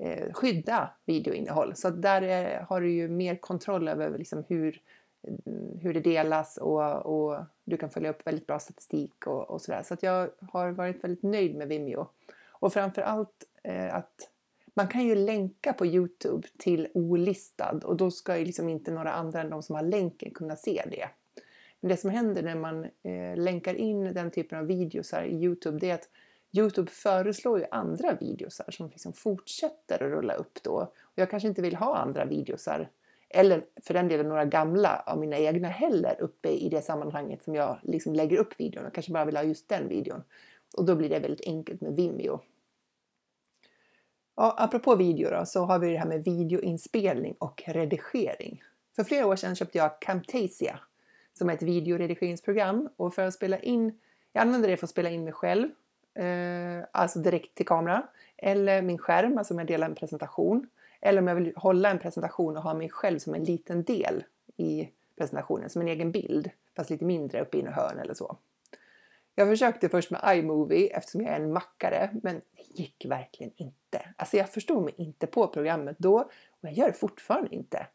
eh, 0.00 0.32
skydda 0.32 0.90
videoinnehåll. 1.04 1.76
Så 1.76 1.90
där 1.90 2.22
är, 2.22 2.60
har 2.60 2.80
du 2.80 2.90
ju 2.90 3.08
mer 3.08 3.36
kontroll 3.36 3.88
över 3.88 4.18
liksom 4.18 4.44
hur, 4.48 4.80
mm, 5.28 5.78
hur 5.82 5.94
det 5.94 6.00
delas 6.00 6.56
och, 6.56 6.96
och 6.96 7.44
du 7.64 7.76
kan 7.76 7.90
följa 7.90 8.10
upp 8.10 8.26
väldigt 8.26 8.46
bra 8.46 8.58
statistik 8.58 9.26
och, 9.26 9.50
och 9.50 9.62
sådär. 9.62 9.82
Så 9.82 9.94
att 9.94 10.02
jag 10.02 10.30
har 10.52 10.70
varit 10.70 11.04
väldigt 11.04 11.22
nöjd 11.22 11.56
med 11.56 11.68
Vimeo. 11.68 12.08
Och 12.48 12.72
framför 12.72 13.02
allt 13.02 13.44
eh, 13.62 13.94
att 13.94 14.28
man 14.74 14.88
kan 14.88 15.04
ju 15.06 15.14
länka 15.14 15.72
på 15.72 15.86
Youtube 15.86 16.48
till 16.58 16.88
olistad 16.94 17.80
och 17.84 17.96
då 17.96 18.10
ska 18.10 18.38
ju 18.38 18.44
liksom 18.44 18.68
inte 18.68 18.90
några 18.90 19.12
andra 19.12 19.40
än 19.40 19.50
de 19.50 19.62
som 19.62 19.74
har 19.74 19.82
länken 19.82 20.30
kunna 20.30 20.56
se 20.56 20.82
det. 20.90 21.08
Men 21.80 21.88
det 21.88 21.96
som 21.96 22.10
händer 22.10 22.42
när 22.42 22.56
man 22.56 22.84
eh, 22.84 23.36
länkar 23.36 23.74
in 23.74 24.14
den 24.14 24.30
typen 24.30 24.58
av 24.58 24.66
videos 24.66 25.12
här 25.12 25.24
i 25.24 25.34
Youtube 25.34 25.78
det 25.78 25.90
är 25.90 25.94
att 25.94 26.08
Youtube 26.56 26.90
föreslår 26.90 27.58
ju 27.58 27.66
andra 27.70 28.14
videosar 28.14 28.70
som 28.70 28.88
liksom 28.88 29.12
fortsätter 29.12 29.94
att 29.94 30.10
rulla 30.10 30.34
upp 30.34 30.62
då. 30.62 30.74
Och 31.00 31.12
jag 31.14 31.30
kanske 31.30 31.48
inte 31.48 31.62
vill 31.62 31.76
ha 31.76 31.96
andra 31.96 32.24
videosar 32.24 32.90
eller 33.34 33.64
för 33.82 33.94
den 33.94 34.08
delen 34.08 34.28
några 34.28 34.44
gamla 34.44 35.02
av 35.06 35.18
mina 35.18 35.38
egna 35.38 35.68
heller 35.68 36.16
uppe 36.20 36.48
i 36.48 36.68
det 36.68 36.82
sammanhanget 36.82 37.42
som 37.42 37.54
jag 37.54 37.78
liksom 37.82 38.14
lägger 38.14 38.36
upp 38.36 38.60
videon. 38.60 38.84
Jag 38.84 38.94
kanske 38.94 39.12
bara 39.12 39.24
vill 39.24 39.36
ha 39.36 39.44
just 39.44 39.68
den 39.68 39.88
videon. 39.88 40.22
Och 40.76 40.84
då 40.84 40.94
blir 40.94 41.08
det 41.08 41.18
väldigt 41.18 41.46
enkelt 41.46 41.80
med 41.80 41.96
Vimeo. 41.96 42.40
Apropå 44.44 44.94
video 44.94 45.30
då, 45.30 45.46
så 45.46 45.64
har 45.64 45.78
vi 45.78 45.92
det 45.92 45.98
här 45.98 46.06
med 46.06 46.24
videoinspelning 46.24 47.34
och 47.38 47.62
redigering. 47.66 48.62
För 48.96 49.04
flera 49.04 49.26
år 49.26 49.36
sedan 49.36 49.56
köpte 49.56 49.78
jag 49.78 50.00
Camtasia 50.00 50.78
som 51.32 51.50
är 51.50 51.54
ett 51.54 51.62
videoredigeringsprogram 51.62 52.88
och 52.96 53.14
för 53.14 53.26
att 53.26 53.34
spela 53.34 53.58
in, 53.58 53.98
jag 54.32 54.42
använder 54.42 54.68
det 54.68 54.76
för 54.76 54.86
att 54.86 54.90
spela 54.90 55.10
in 55.10 55.24
mig 55.24 55.32
själv, 55.32 55.68
eh, 56.14 56.84
alltså 56.92 57.18
direkt 57.18 57.54
till 57.54 57.66
kamera, 57.66 58.02
eller 58.36 58.82
min 58.82 58.98
skärm, 58.98 59.38
alltså 59.38 59.54
om 59.54 59.58
jag 59.58 59.68
delar 59.68 59.88
en 59.88 59.94
presentation, 59.94 60.68
eller 61.00 61.22
om 61.22 61.28
jag 61.28 61.34
vill 61.34 61.52
hålla 61.56 61.90
en 61.90 61.98
presentation 61.98 62.56
och 62.56 62.62
ha 62.62 62.74
mig 62.74 62.90
själv 62.90 63.18
som 63.18 63.34
en 63.34 63.44
liten 63.44 63.82
del 63.84 64.24
i 64.56 64.88
presentationen, 65.18 65.70
som 65.70 65.82
en 65.82 65.88
egen 65.88 66.12
bild, 66.12 66.50
fast 66.76 66.90
lite 66.90 67.04
mindre 67.04 67.40
uppe 67.40 67.58
i 67.58 67.62
något 67.62 67.74
hörn 67.74 67.98
eller 67.98 68.14
så. 68.14 68.36
Jag 69.34 69.48
försökte 69.48 69.88
först 69.88 70.10
med 70.10 70.38
iMovie 70.38 70.96
eftersom 70.96 71.20
jag 71.20 71.30
är 71.30 71.40
en 71.40 71.52
mackare, 71.52 72.10
men 72.22 72.34
det 72.34 72.82
gick 72.82 73.04
verkligen 73.08 73.52
inte. 73.56 74.00
Alltså 74.16 74.36
jag 74.36 74.50
förstod 74.50 74.84
mig 74.84 74.94
inte 74.96 75.26
på 75.26 75.48
programmet 75.48 75.96
då 75.98 76.18
och 76.20 76.30
jag 76.60 76.72
gör 76.72 76.86
det 76.86 76.92
fortfarande 76.92 77.54
inte. 77.54 77.86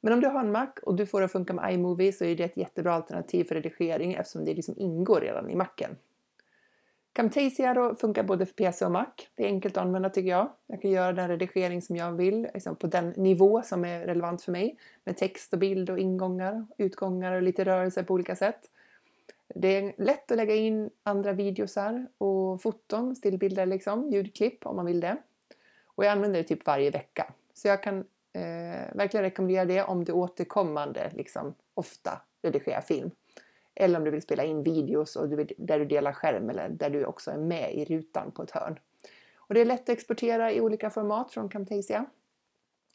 Men 0.00 0.12
om 0.12 0.20
du 0.20 0.28
har 0.28 0.40
en 0.40 0.52
Mac 0.52 0.72
och 0.82 0.94
du 0.94 1.06
får 1.06 1.20
det 1.20 1.24
att 1.24 1.32
funka 1.32 1.52
med 1.52 1.74
iMovie 1.74 2.12
så 2.12 2.24
är 2.24 2.36
det 2.36 2.44
ett 2.44 2.56
jättebra 2.56 2.94
alternativ 2.94 3.44
för 3.44 3.54
redigering 3.54 4.14
eftersom 4.14 4.44
det 4.44 4.54
liksom 4.54 4.74
ingår 4.78 5.20
redan 5.20 5.50
i 5.50 5.54
Macen. 5.54 5.96
Camtasia 7.12 7.74
då 7.74 7.94
funkar 7.94 8.22
både 8.22 8.46
för 8.46 8.54
PC 8.54 8.84
och 8.84 8.92
Mac. 8.92 9.06
Det 9.34 9.44
är 9.44 9.46
enkelt 9.46 9.76
att 9.76 9.82
använda 9.84 10.10
tycker 10.10 10.30
jag. 10.30 10.50
Jag 10.66 10.82
kan 10.82 10.90
göra 10.90 11.12
den 11.12 11.28
redigering 11.28 11.82
som 11.82 11.96
jag 11.96 12.12
vill 12.12 12.48
liksom 12.54 12.76
på 12.76 12.86
den 12.86 13.08
nivå 13.10 13.62
som 13.62 13.84
är 13.84 14.00
relevant 14.00 14.42
för 14.42 14.52
mig 14.52 14.78
med 15.04 15.16
text 15.16 15.52
och 15.52 15.58
bild 15.58 15.90
och 15.90 15.98
ingångar, 15.98 16.66
utgångar 16.78 17.32
och 17.32 17.42
lite 17.42 17.64
rörelser 17.64 18.02
på 18.02 18.14
olika 18.14 18.36
sätt. 18.36 18.70
Det 19.54 19.76
är 19.76 19.94
lätt 19.98 20.30
att 20.30 20.36
lägga 20.36 20.54
in 20.54 20.90
andra 21.02 21.32
videosar 21.32 22.06
och 22.18 22.62
foton, 22.62 23.16
stillbilder 23.16 23.66
liksom, 23.66 24.10
ljudklipp 24.10 24.66
om 24.66 24.76
man 24.76 24.86
vill 24.86 25.00
det. 25.00 25.16
Och 25.86 26.04
jag 26.04 26.12
använder 26.12 26.38
det 26.38 26.48
typ 26.48 26.66
varje 26.66 26.90
vecka. 26.90 27.32
Så 27.54 27.68
jag 27.68 27.82
kan 27.82 27.98
eh, 28.32 28.94
verkligen 28.94 29.24
rekommendera 29.24 29.64
det 29.64 29.82
om 29.82 30.04
du 30.04 30.12
återkommande, 30.12 31.10
liksom 31.14 31.54
ofta 31.74 32.22
redigerar 32.42 32.80
film. 32.80 33.10
Eller 33.74 33.98
om 33.98 34.04
du 34.04 34.10
vill 34.10 34.22
spela 34.22 34.44
in 34.44 34.62
videos 34.62 35.16
och 35.16 35.28
du 35.28 35.36
vill, 35.36 35.52
där 35.56 35.78
du 35.78 35.84
delar 35.84 36.12
skärm 36.12 36.50
eller 36.50 36.68
där 36.68 36.90
du 36.90 37.04
också 37.04 37.30
är 37.30 37.38
med 37.38 37.74
i 37.74 37.84
rutan 37.84 38.30
på 38.30 38.42
ett 38.42 38.50
hörn. 38.50 38.78
Och 39.36 39.54
det 39.54 39.60
är 39.60 39.64
lätt 39.64 39.82
att 39.82 39.88
exportera 39.88 40.52
i 40.52 40.60
olika 40.60 40.90
format 40.90 41.32
från 41.32 41.48
Camtasia. 41.48 42.06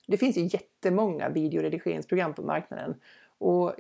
Det 0.08 0.18
finns 0.18 0.38
ju 0.38 0.42
jättemånga 0.42 1.30
videoredigeringsprogram 1.30 2.34
på 2.34 2.42
marknaden 2.42 3.02
och 3.38 3.74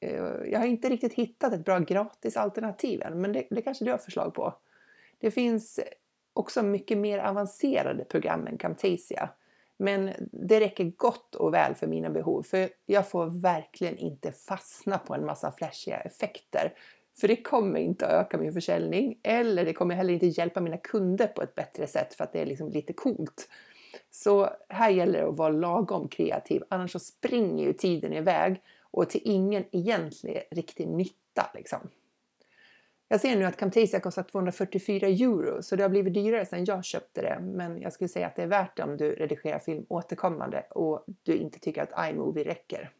Eh, 0.00 0.50
jag 0.50 0.58
har 0.58 0.66
inte 0.66 0.88
riktigt 0.88 1.14
hittat 1.14 1.52
ett 1.52 1.64
bra 1.64 1.78
gratis 1.78 2.36
alternativ 2.36 3.02
än, 3.02 3.20
men 3.20 3.32
det, 3.32 3.46
det 3.50 3.62
kanske 3.62 3.84
du 3.84 3.90
har 3.90 3.98
förslag 3.98 4.34
på. 4.34 4.54
Det 5.18 5.30
finns 5.30 5.80
också 6.32 6.62
mycket 6.62 6.98
mer 6.98 7.18
avancerade 7.18 8.04
program 8.04 8.46
än 8.46 8.58
Camtasia 8.58 9.30
men 9.78 10.10
det 10.32 10.60
räcker 10.60 10.84
gott 10.84 11.34
och 11.34 11.54
väl 11.54 11.74
för 11.74 11.86
mina 11.86 12.10
behov 12.10 12.42
för 12.42 12.68
jag 12.86 13.08
får 13.08 13.40
verkligen 13.40 13.98
inte 13.98 14.32
fastna 14.32 14.98
på 14.98 15.14
en 15.14 15.26
massa 15.26 15.52
flashiga 15.52 16.00
effekter. 16.00 16.74
För 17.20 17.28
det 17.28 17.36
kommer 17.36 17.80
inte 17.80 18.06
att 18.06 18.12
öka 18.12 18.38
min 18.38 18.52
försäljning 18.52 19.18
eller 19.22 19.64
det 19.64 19.72
kommer 19.72 19.94
heller 19.94 20.14
inte 20.14 20.26
hjälpa 20.26 20.60
mina 20.60 20.76
kunder 20.76 21.26
på 21.26 21.42
ett 21.42 21.54
bättre 21.54 21.86
sätt 21.86 22.14
för 22.14 22.24
att 22.24 22.32
det 22.32 22.40
är 22.40 22.46
liksom 22.46 22.70
lite 22.70 22.92
coolt. 22.92 23.48
Så 24.10 24.50
här 24.68 24.90
gäller 24.90 25.20
det 25.20 25.28
att 25.28 25.36
vara 25.36 25.52
lagom 25.52 26.08
kreativ, 26.08 26.62
annars 26.68 26.92
så 26.92 26.98
springer 26.98 27.64
ju 27.64 27.72
tiden 27.72 28.12
iväg 28.12 28.62
och 28.98 29.10
till 29.10 29.20
ingen 29.24 29.64
egentlig 29.72 30.42
riktig 30.50 30.88
nytta. 30.88 31.50
Liksom. 31.54 31.78
Jag 33.08 33.20
ser 33.20 33.36
nu 33.36 33.44
att 33.44 33.56
Camtasia 33.56 34.00
kostar 34.00 34.22
244 34.22 35.06
euro 35.06 35.62
så 35.62 35.76
det 35.76 35.82
har 35.82 35.90
blivit 35.90 36.14
dyrare 36.14 36.46
sedan 36.46 36.64
jag 36.64 36.84
köpte 36.84 37.22
det. 37.22 37.38
Men 37.42 37.80
jag 37.80 37.92
skulle 37.92 38.08
säga 38.08 38.26
att 38.26 38.36
det 38.36 38.42
är 38.42 38.46
värt 38.46 38.76
det 38.76 38.82
om 38.82 38.96
du 38.96 39.10
redigerar 39.10 39.58
film 39.58 39.86
återkommande 39.88 40.66
och 40.70 41.04
du 41.22 41.36
inte 41.36 41.58
tycker 41.58 41.82
att 41.82 42.10
iMovie 42.10 42.44
räcker. 42.44 42.90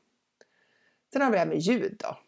Sen 1.12 1.22
har 1.22 1.30
vi 1.30 1.34
det 1.34 1.38
här 1.38 1.46
med 1.46 1.58
ljud 1.58 1.96
då. 1.98 2.18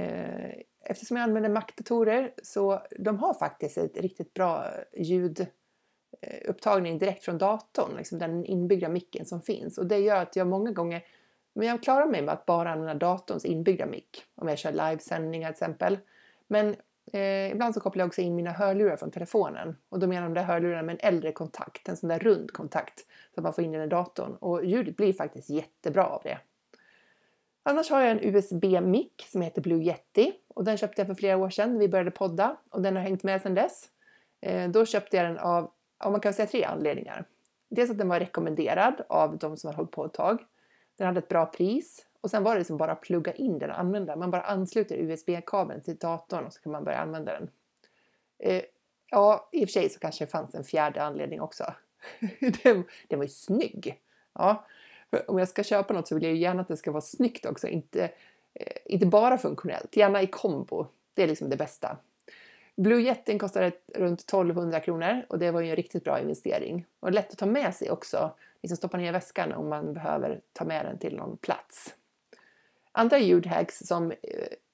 Eh, 0.00 0.52
eftersom 0.84 1.16
jag 1.16 1.24
använder 1.24 1.50
Mac-datorer 1.50 2.34
så 2.42 2.82
de 2.98 3.18
har 3.18 3.34
faktiskt 3.34 3.78
ett 3.78 3.96
riktigt 3.96 4.34
bra 4.34 4.66
ljudupptagning 4.96 6.92
eh, 6.92 6.98
direkt 6.98 7.24
från 7.24 7.38
datorn, 7.38 7.96
liksom 7.96 8.18
den 8.18 8.44
inbyggda 8.44 8.88
micken 8.88 9.26
som 9.26 9.42
finns. 9.42 9.78
Och 9.78 9.86
det 9.86 9.98
gör 9.98 10.16
att 10.16 10.36
jag 10.36 10.46
många 10.46 10.72
gånger 10.72 11.04
men 11.52 11.68
jag 11.68 11.82
klarar 11.82 12.06
mig 12.06 12.22
med 12.22 12.34
att 12.34 12.46
bara 12.46 12.72
använda 12.72 12.94
datorns 12.94 13.44
inbyggda 13.44 13.86
mick 13.86 14.24
om 14.34 14.48
jag 14.48 14.58
kör 14.58 14.72
livesändningar 14.72 15.48
till 15.48 15.52
exempel. 15.52 15.98
Men 16.46 16.76
eh, 17.12 17.50
ibland 17.50 17.74
så 17.74 17.80
kopplar 17.80 18.02
jag 18.02 18.08
också 18.08 18.20
in 18.20 18.34
mina 18.34 18.50
hörlurar 18.50 18.96
från 18.96 19.10
telefonen 19.10 19.76
och 19.88 19.98
då 19.98 20.06
menar 20.06 20.22
de 20.22 20.34
där 20.34 20.42
hörlurarna 20.42 20.82
med 20.82 20.92
en 20.92 21.14
äldre 21.14 21.32
kontakt, 21.32 21.88
en 21.88 21.96
sån 21.96 22.08
där 22.08 22.18
rund 22.18 22.52
kontakt 22.52 22.98
så 23.34 23.40
att 23.40 23.44
man 23.44 23.52
får 23.52 23.64
in 23.64 23.72
den 23.72 23.82
i 23.82 23.86
datorn 23.86 24.36
och 24.36 24.64
ljudet 24.64 24.96
blir 24.96 25.12
faktiskt 25.12 25.50
jättebra 25.50 26.06
av 26.06 26.20
det. 26.24 26.38
Annars 27.62 27.90
har 27.90 28.00
jag 28.00 28.10
en 28.10 28.34
USB-mick 28.34 29.26
som 29.28 29.42
heter 29.42 29.62
Blue 29.62 29.82
Yeti 29.82 30.32
och 30.48 30.64
den 30.64 30.76
köpte 30.76 31.00
jag 31.00 31.06
för 31.06 31.14
flera 31.14 31.36
år 31.36 31.50
sedan 31.50 31.72
när 31.72 31.78
vi 31.78 31.88
började 31.88 32.10
podda 32.10 32.56
och 32.70 32.82
den 32.82 32.96
har 32.96 33.02
hängt 33.02 33.22
med 33.22 33.42
sedan 33.42 33.54
dess. 33.54 33.88
Eh, 34.40 34.70
då 34.70 34.86
köpte 34.86 35.16
jag 35.16 35.26
den 35.26 35.38
av, 35.38 35.70
om 36.04 36.12
man 36.12 36.20
kan 36.20 36.34
säga 36.34 36.46
tre 36.46 36.64
anledningar. 36.64 37.24
Dels 37.70 37.90
att 37.90 37.98
den 37.98 38.08
var 38.08 38.20
rekommenderad 38.20 39.02
av 39.08 39.38
de 39.38 39.56
som 39.56 39.68
har 39.68 39.74
hållit 39.74 39.90
på 39.90 40.04
ett 40.04 40.12
tag. 40.12 40.38
Den 40.96 41.06
hade 41.06 41.18
ett 41.18 41.28
bra 41.28 41.46
pris 41.46 42.06
och 42.20 42.30
sen 42.30 42.42
var 42.42 42.52
det 42.52 42.58
liksom 42.58 42.76
bara 42.76 42.92
att 42.92 43.00
plugga 43.00 43.32
in 43.32 43.58
den 43.58 43.70
och 43.70 43.78
använda. 43.80 44.16
Man 44.16 44.30
bara 44.30 44.42
ansluter 44.42 44.96
USB-kabeln 44.96 45.82
till 45.82 45.96
datorn 45.96 46.44
och 46.44 46.52
så 46.52 46.60
kan 46.60 46.72
man 46.72 46.84
börja 46.84 46.98
använda 46.98 47.32
den. 47.32 47.50
Eh, 48.38 48.62
ja, 49.10 49.48
i 49.52 49.64
och 49.64 49.68
för 49.68 49.72
sig 49.72 49.90
så 49.90 49.98
kanske 49.98 50.24
det 50.24 50.30
fanns 50.30 50.54
en 50.54 50.64
fjärde 50.64 51.02
anledning 51.02 51.40
också. 51.40 51.74
den, 52.62 52.84
den 53.08 53.18
var 53.18 53.24
ju 53.24 53.28
snygg. 53.28 54.00
Ja, 54.32 54.66
om 55.26 55.38
jag 55.38 55.48
ska 55.48 55.64
köpa 55.64 55.94
något 55.94 56.08
så 56.08 56.14
vill 56.14 56.24
jag 56.24 56.32
ju 56.32 56.38
gärna 56.38 56.62
att 56.62 56.68
det 56.68 56.76
ska 56.76 56.90
vara 56.90 57.00
snyggt 57.00 57.46
också, 57.46 57.68
inte, 57.68 58.04
eh, 58.54 58.76
inte 58.84 59.06
bara 59.06 59.38
funktionellt. 59.38 59.96
Gärna 59.96 60.22
i 60.22 60.26
kombo. 60.26 60.86
Det 61.14 61.22
är 61.22 61.28
liksom 61.28 61.50
det 61.50 61.56
bästa. 61.56 61.96
Blue 62.76 63.00
Jetin 63.02 63.38
kostade 63.38 63.72
runt 63.94 64.20
1200 64.20 64.80
kronor 64.80 65.26
och 65.28 65.38
det 65.38 65.50
var 65.50 65.60
ju 65.60 65.70
en 65.70 65.76
riktigt 65.76 66.04
bra 66.04 66.20
investering. 66.20 66.86
Och 67.00 67.12
lätt 67.12 67.32
att 67.32 67.38
ta 67.38 67.46
med 67.46 67.74
sig 67.74 67.90
också, 67.90 68.34
liksom 68.62 68.76
stoppa 68.76 68.96
ner 68.96 69.08
i 69.08 69.12
väskan 69.12 69.52
om 69.52 69.68
man 69.68 69.92
behöver 69.92 70.40
ta 70.52 70.64
med 70.64 70.86
den 70.86 70.98
till 70.98 71.16
någon 71.16 71.36
plats. 71.36 71.94
Andra 72.92 73.18
ljudhacks 73.18 73.78
som, 73.78 74.10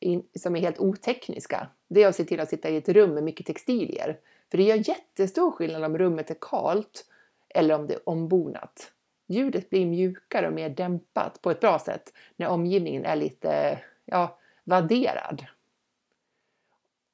eh, 0.01 0.21
som 0.39 0.57
är 0.57 0.61
helt 0.61 0.79
otekniska, 0.79 1.69
det 1.89 2.03
är 2.03 2.09
att 2.09 2.17
se 2.17 2.25
till 2.25 2.41
att 2.41 2.49
sitta 2.49 2.69
i 2.69 2.77
ett 2.77 2.89
rum 2.89 3.15
med 3.15 3.25
mycket 3.25 3.47
textilier. 3.47 4.19
För 4.51 4.59
det 4.59 4.65
gör 4.65 4.89
jättestor 4.89 5.51
skillnad 5.51 5.85
om 5.85 5.99
rummet 5.99 6.31
är 6.31 6.37
kalt 6.41 7.05
eller 7.49 7.75
om 7.75 7.87
det 7.87 7.95
är 7.95 8.09
ombonat. 8.09 8.93
Ljudet 9.27 9.71
blir 9.71 9.87
mjukare 9.87 10.47
och 10.47 10.53
mer 10.53 10.69
dämpat 10.69 11.43
på 11.43 11.51
ett 11.51 11.61
bra 11.61 11.79
sätt 11.79 12.13
när 12.37 12.49
omgivningen 12.49 13.05
är 13.05 13.17
lite 13.17 13.79
ja, 14.05 14.39
vadderad. 14.65 15.45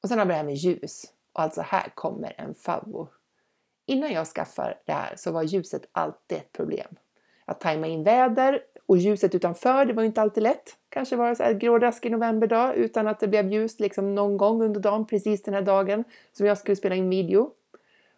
Och 0.04 0.08
sen 0.08 0.18
har 0.18 0.26
vi 0.26 0.32
det 0.32 0.36
här 0.36 0.44
med 0.44 0.54
ljus. 0.54 1.04
Och 1.32 1.42
alltså 1.42 1.60
här 1.60 1.92
kommer 1.94 2.34
en 2.38 2.54
favvo. 2.54 3.08
Innan 3.86 4.12
jag 4.12 4.26
skaffade 4.26 4.78
det 4.86 4.92
här 4.92 5.14
så 5.16 5.32
var 5.32 5.42
ljuset 5.42 5.88
alltid 5.92 6.38
ett 6.38 6.52
problem. 6.52 6.96
Att 7.44 7.60
tajma 7.60 7.86
in 7.86 8.02
väder 8.02 8.60
och 8.86 8.96
ljuset 8.96 9.34
utanför, 9.34 9.84
det 9.84 9.92
var 9.92 10.02
inte 10.02 10.22
alltid 10.22 10.42
lätt. 10.42 10.76
Kanske 10.88 11.16
var 11.16 11.28
det 11.28 11.36
så 11.36 11.42
här 11.42 11.52
grådaskig 11.52 12.12
novemberdag 12.12 12.74
utan 12.74 13.08
att 13.08 13.20
det 13.20 13.28
blev 13.28 13.52
ljust 13.52 13.80
liksom 13.80 14.14
någon 14.14 14.36
gång 14.36 14.62
under 14.62 14.80
dagen, 14.80 15.06
precis 15.06 15.42
den 15.42 15.54
här 15.54 15.62
dagen 15.62 16.04
som 16.32 16.46
jag 16.46 16.58
skulle 16.58 16.76
spela 16.76 16.94
in 16.94 17.10
video. 17.10 17.50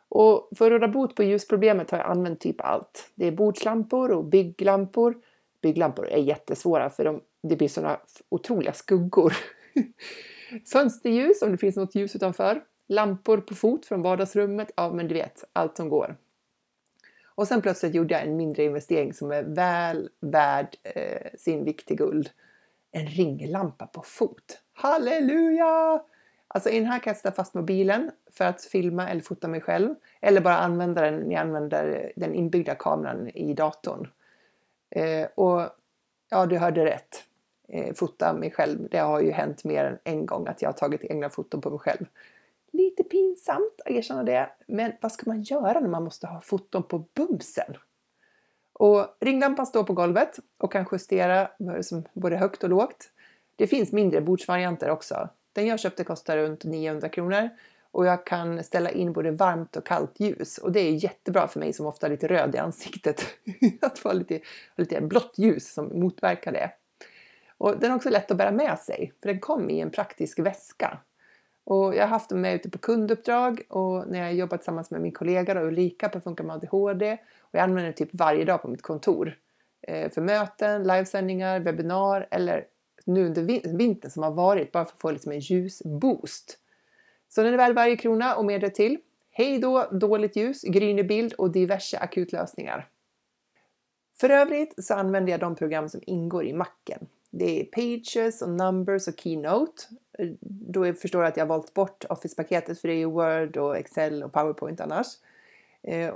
Och 0.09 0.51
för 0.57 0.67
att 0.67 0.73
råda 0.73 0.89
bot 0.89 1.15
på 1.15 1.23
ljusproblemet 1.23 1.91
har 1.91 1.99
jag 1.99 2.11
använt 2.11 2.41
typ 2.41 2.61
allt. 2.61 3.11
Det 3.15 3.27
är 3.27 3.33
bordslampor 3.33 4.11
och 4.11 4.25
bygglampor. 4.25 5.15
Bygglampor 5.63 6.09
är 6.09 6.23
jättesvåra 6.23 6.91
för 6.91 7.05
de, 7.05 7.21
det 7.43 7.57
blir 7.57 7.69
sådana 7.69 8.01
otroliga 8.29 8.73
skuggor. 8.73 9.37
Fönsterljus 10.73 11.43
om 11.43 11.53
det 11.53 11.59
finns 11.59 11.77
något 11.77 11.95
ljus 11.95 12.17
utanför. 12.17 12.65
Lampor 12.89 13.39
på 13.39 13.55
fot 13.55 13.87
från 13.87 14.03
vardagsrummet. 14.03 14.71
Ja, 14.77 14.93
men 14.93 15.09
du 15.09 15.15
vet, 15.15 15.45
allt 15.53 15.77
som 15.77 15.89
går. 15.89 16.17
Och 17.37 17.49
sen 17.49 17.63
plötsligt 17.63 17.95
gjorde 17.95 18.15
jag 18.15 18.23
en 18.23 18.37
mindre 18.37 18.65
investering 18.65 19.15
som 19.15 19.31
är 19.31 19.43
väl 19.43 20.11
värd 20.21 20.77
eh, 20.83 21.31
sin 21.39 21.65
vikt 21.65 21.91
i 21.91 21.95
guld. 21.95 22.31
En 22.93 23.07
ringlampa 23.07 23.87
på 23.87 24.03
fot. 24.03 24.61
Halleluja! 24.73 26.03
Alltså 26.49 26.71
i 26.71 26.79
den 26.79 26.89
här 26.89 26.99
kan 26.99 27.11
jag 27.11 27.17
sätta 27.17 27.33
fast 27.33 27.55
mobilen 27.55 28.11
för 28.33 28.45
att 28.45 28.63
filma 28.65 29.09
eller 29.09 29.21
fota 29.21 29.49
mig 29.49 29.61
själv. 29.61 29.95
Eller 30.21 30.41
bara 30.41 30.57
använda 30.57 31.03
den 31.03 31.15
när 31.15 31.33
jag 31.33 31.41
använder 31.41 32.13
den 32.17 32.35
inbyggda 32.35 32.75
kameran 32.75 33.29
i 33.29 33.55
datorn. 33.55 34.09
Eh, 34.91 35.29
och 35.35 35.71
ja, 36.31 36.47
du 36.47 36.59
hörde 36.59 36.85
rätt. 36.85 37.25
Eh, 37.69 37.95
fota 37.95 38.33
mig 38.33 38.51
själv. 38.51 38.89
Det 38.91 38.99
har 38.99 39.21
ju 39.21 39.31
hänt 39.31 39.65
mer 39.65 39.85
än 39.85 39.99
en 40.05 40.27
gång 40.27 40.47
att 40.47 40.63
jag 40.63 40.69
har 40.69 40.75
tagit 40.75 41.05
egna 41.05 41.31
foton 41.31 41.61
på 41.61 41.71
mig 41.71 41.79
själv. 41.79 42.07
Lite 42.73 43.05
pinsamt 43.05 43.81
att 43.85 43.91
erkänna 43.91 44.23
det. 44.23 44.51
Men 44.67 44.93
vad 45.01 45.13
ska 45.13 45.31
man 45.31 45.43
göra 45.43 45.81
när 45.81 45.89
man 45.89 46.05
måste 46.05 46.27
ha 46.27 46.41
foton 46.41 46.83
på 46.83 47.05
bumsen? 47.15 47.77
Och 48.73 49.07
ringlampan 49.21 49.67
står 49.67 49.85
på 49.85 49.93
golvet 49.93 50.39
och 50.59 50.73
kan 50.73 50.87
justera 50.93 51.51
både 52.13 52.37
högt 52.37 52.65
och 52.65 52.71
lågt. 52.71 53.11
Det 53.57 53.67
finns 53.67 53.93
mindre 53.93 54.21
bordsvarianter 54.21 54.91
också. 54.91 55.29
Den 55.53 55.67
jag 55.67 55.81
köpte 55.81 56.05
kostar 56.05 56.37
runt 56.37 56.65
900 56.65 57.09
kronor 57.09 57.49
och 57.91 58.07
jag 58.07 58.27
kan 58.27 58.65
ställa 58.65 58.91
in 58.91 59.13
både 59.13 59.31
varmt 59.31 59.77
och 59.77 59.87
kallt 59.87 60.21
ljus 60.21 60.59
och 60.59 60.73
det 60.73 60.81
är 60.81 61.05
jättebra 61.05 61.49
för 61.49 61.61
mig 61.61 61.73
som 61.73 61.87
ofta 61.87 62.07
är 62.07 62.11
lite 62.11 62.29
röd 62.29 62.55
i 62.55 62.59
ansiktet. 62.59 63.27
att 63.83 63.99
få 63.99 64.13
lite, 64.13 64.41
lite 64.77 65.01
blått 65.01 65.35
ljus 65.37 65.73
som 65.73 66.01
motverkar 66.01 66.53
det. 66.53 66.71
Och 67.59 67.79
den 67.79 67.91
är 67.91 67.97
också 67.97 68.11
lätt 68.11 68.31
att 68.31 68.37
bära 68.37 68.51
med 68.51 68.79
sig 68.79 69.13
för 69.21 69.29
den 69.29 69.41
kom 69.41 69.71
i 69.71 69.81
en 69.81 69.91
praktisk 69.91 70.39
väska. 70.39 70.99
Och 71.65 71.95
jag 71.95 72.03
har 72.03 72.09
haft 72.09 72.29
den 72.29 72.41
med 72.41 72.55
ute 72.55 72.71
på 72.71 72.79
kunduppdrag 72.79 73.63
och 73.69 74.09
när 74.09 74.19
jag 74.19 74.35
jobbat 74.35 74.61
tillsammans 74.61 74.91
med 74.91 75.01
min 75.01 75.13
kollega 75.13 75.55
då, 75.55 75.61
Ulrika 75.61 76.09
på 76.09 76.21
Funka 76.21 76.43
med 76.43 76.57
ADHD 76.57 77.19
och 77.41 77.55
jag 77.55 77.63
använder 77.63 77.85
den 77.85 77.95
typ 77.95 78.09
varje 78.13 78.45
dag 78.45 78.63
på 78.63 78.69
mitt 78.69 78.83
kontor. 78.83 79.39
Eh, 79.83 80.11
för 80.11 80.21
möten, 80.21 80.83
livesändningar, 80.83 81.61
webbinar 81.61 82.29
eller 82.31 82.65
nu 83.05 83.27
under 83.27 83.43
vintern 83.77 84.11
som 84.11 84.23
har 84.23 84.31
varit 84.31 84.73
bara 84.73 84.85
för 84.85 84.93
att 84.93 85.01
få 85.01 85.11
liksom 85.11 85.33
en 85.33 85.41
ljusboost. 85.41 86.59
Så 87.29 87.43
den 87.43 87.53
är 87.53 87.59
värd 87.59 87.75
varje 87.75 87.97
krona 87.97 88.37
och 88.37 88.45
mer 88.45 88.69
till. 88.69 88.99
Hej 89.31 89.59
då 89.59 89.89
dåligt 89.91 90.37
ljus, 90.37 90.63
grynig 90.63 91.09
bild 91.09 91.33
och 91.33 91.51
diverse 91.51 91.99
akutlösningar. 91.99 92.89
För 94.17 94.31
övrigt 94.31 94.85
så 94.85 94.95
använder 94.95 95.31
jag 95.33 95.41
de 95.41 95.55
program 95.55 95.89
som 95.89 96.01
ingår 96.07 96.45
i 96.45 96.53
macken. 96.53 97.07
Det 97.39 97.61
är 97.61 97.65
Pages 97.65 98.43
och 98.43 98.51
Numbers 98.51 99.09
och 99.09 99.21
Keynote. 99.21 99.83
Då 100.41 100.95
förstår 100.95 101.23
jag 101.23 101.29
att 101.29 101.37
jag 101.37 101.45
har 101.45 101.49
valt 101.49 101.75
bort 101.75 102.05
Office-paketet 102.09 102.81
för 102.81 102.89
det 102.89 102.95
är 102.95 102.99
ju 102.99 103.07
Word 103.07 103.57
och 103.57 103.77
Excel 103.77 104.23
och 104.23 104.33
PowerPoint 104.33 104.81
annars. 104.81 105.07
Eh, 105.83 106.15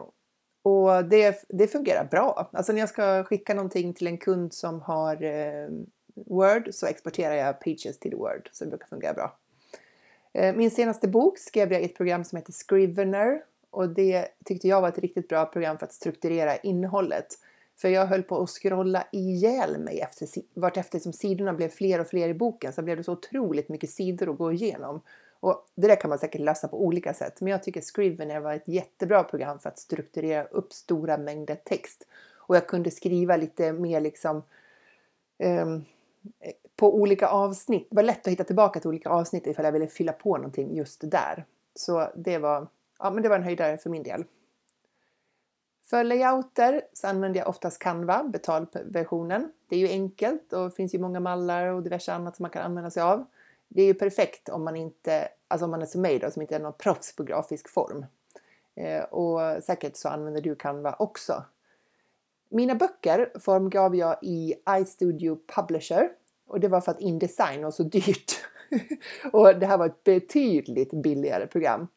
och 0.63 1.05
det, 1.05 1.45
det 1.49 1.67
fungerar 1.67 2.05
bra. 2.05 2.51
Alltså 2.53 2.73
när 2.73 2.81
jag 2.81 2.89
ska 2.89 3.25
skicka 3.25 3.55
någonting 3.55 3.95
till 3.95 4.07
en 4.07 4.19
kund 4.19 4.55
som 4.55 4.81
har 4.81 5.23
eh, 5.23 5.69
Word 6.15 6.69
så 6.73 6.87
exporterar 6.87 7.35
jag 7.35 7.61
Pages 7.61 7.99
till 7.99 8.15
Word 8.15 8.49
så 8.53 8.65
det 8.65 8.71
brukar 8.71 8.87
fungera 8.87 9.13
bra. 9.13 9.37
Eh, 10.33 10.57
min 10.57 10.71
senaste 10.71 11.09
bok 11.09 11.39
skrev 11.39 11.73
jag 11.73 11.83
i 11.83 11.85
ett 11.85 11.97
program 11.97 12.25
som 12.25 12.37
heter 12.37 12.53
Scrivener 12.53 13.43
och 13.71 13.89
det 13.89 14.29
tyckte 14.45 14.69
jag 14.69 14.81
var 14.81 14.89
ett 14.89 14.99
riktigt 14.99 15.29
bra 15.29 15.47
program 15.47 15.79
för 15.79 15.87
att 15.87 15.93
strukturera 15.93 16.57
innehållet. 16.57 17.27
För 17.81 17.89
jag 17.89 18.07
höll 18.07 18.23
på 18.23 18.43
att 18.43 18.51
scrolla 18.51 19.07
ihjäl 19.13 19.79
mig 19.79 20.01
efter, 20.01 20.29
vart 20.55 20.77
efter 20.77 20.99
som 20.99 21.13
sidorna 21.13 21.53
blev 21.53 21.69
fler 21.69 22.01
och 22.01 22.07
fler 22.07 22.29
i 22.29 22.35
boken 22.35 22.73
så 22.73 22.83
blev 22.83 22.97
det 22.97 23.05
så 23.05 23.13
otroligt 23.13 23.69
mycket 23.69 23.91
sidor 23.91 24.31
att 24.31 24.39
gå 24.39 24.53
igenom. 24.53 25.01
Och 25.41 25.67
det 25.75 25.87
där 25.87 26.01
kan 26.01 26.09
man 26.09 26.19
säkert 26.19 26.41
lösa 26.41 26.69
på 26.69 26.85
olika 26.85 27.15
sätt, 27.15 27.41
men 27.41 27.51
jag 27.51 27.63
tycker 27.63 27.81
Scrivener 27.81 28.41
var 28.41 28.55
ett 28.55 28.69
jättebra 28.69 29.25
program 29.25 29.59
för 29.59 29.69
att 29.69 29.79
strukturera 29.79 30.45
upp 30.45 30.73
stora 30.73 31.19
mängder 31.19 31.55
text. 31.55 32.07
Och 32.35 32.57
jag 32.57 32.67
kunde 32.67 32.91
skriva 32.91 33.37
lite 33.37 33.73
mer 33.73 34.01
liksom 34.01 34.43
um, 35.39 35.85
på 36.77 36.95
olika 36.95 37.29
avsnitt. 37.29 37.87
Det 37.91 37.97
var 37.97 38.03
lätt 38.03 38.27
att 38.27 38.33
hitta 38.33 38.45
tillbaka 38.45 38.81
till 38.81 38.89
olika 38.89 39.09
avsnitt 39.09 39.47
ifall 39.47 39.65
jag 39.65 39.73
ville 39.73 39.87
fylla 39.87 40.13
på 40.13 40.37
någonting 40.37 40.77
just 40.77 41.11
där. 41.11 41.45
Så 41.75 42.09
det 42.15 42.39
var, 42.39 42.67
ja, 42.99 43.11
men 43.11 43.23
det 43.23 43.29
var 43.29 43.37
en 43.37 43.43
höjdare 43.43 43.79
för 43.79 43.91
min 43.91 44.03
del. 44.03 44.25
För 45.91 46.05
layouter 46.05 46.83
så 46.93 47.07
använder 47.07 47.41
jag 47.41 47.49
oftast 47.49 47.79
Canva, 47.79 48.25
betalversionen. 48.25 49.53
Det 49.69 49.77
är 49.77 49.81
ju 49.81 49.89
enkelt 49.89 50.53
och 50.53 50.65
det 50.65 50.77
finns 50.77 50.95
ju 50.95 50.99
många 50.99 51.21
mallar 51.21 51.67
och 51.67 51.83
diverse 51.83 52.13
annat 52.13 52.37
som 52.37 52.43
man 52.43 52.51
kan 52.51 52.63
använda 52.63 52.91
sig 52.91 53.03
av. 53.03 53.25
Det 53.69 53.83
är 53.83 53.87
ju 53.87 53.95
perfekt 53.95 54.49
om 54.49 54.65
man 54.65 54.77
inte, 54.77 55.29
alltså 55.49 55.65
om 55.65 55.71
man 55.71 55.83
är 55.83 55.87
som 55.87 56.03
mig 56.03 56.19
då, 56.19 56.31
som 56.31 56.43
inte 56.43 56.57
är 56.57 56.61
någon 56.61 56.73
proffs 56.73 57.17
på 57.17 57.23
grafisk 57.23 57.69
form. 57.69 58.07
Eh, 58.75 59.03
och 59.03 59.65
säkert 59.65 59.97
så 59.97 60.09
använder 60.09 60.41
du 60.41 60.55
Canva 60.55 60.97
också. 60.99 61.45
Mina 62.49 62.75
böcker 62.75 63.33
formgav 63.41 63.97
jag 63.97 64.17
i 64.23 64.55
iStudio 64.81 65.39
Publisher 65.57 66.09
och 66.47 66.61
det 66.61 66.69
var 66.69 66.81
för 66.81 66.91
att 66.91 67.01
Indesign 67.01 67.63
var 67.63 67.71
så 67.71 67.83
dyrt. 67.83 68.33
och 69.33 69.59
det 69.59 69.67
här 69.67 69.79
var 69.79 69.87
ett 69.87 70.05
betydligt 70.05 70.93
billigare 70.93 71.47
program. 71.47 71.89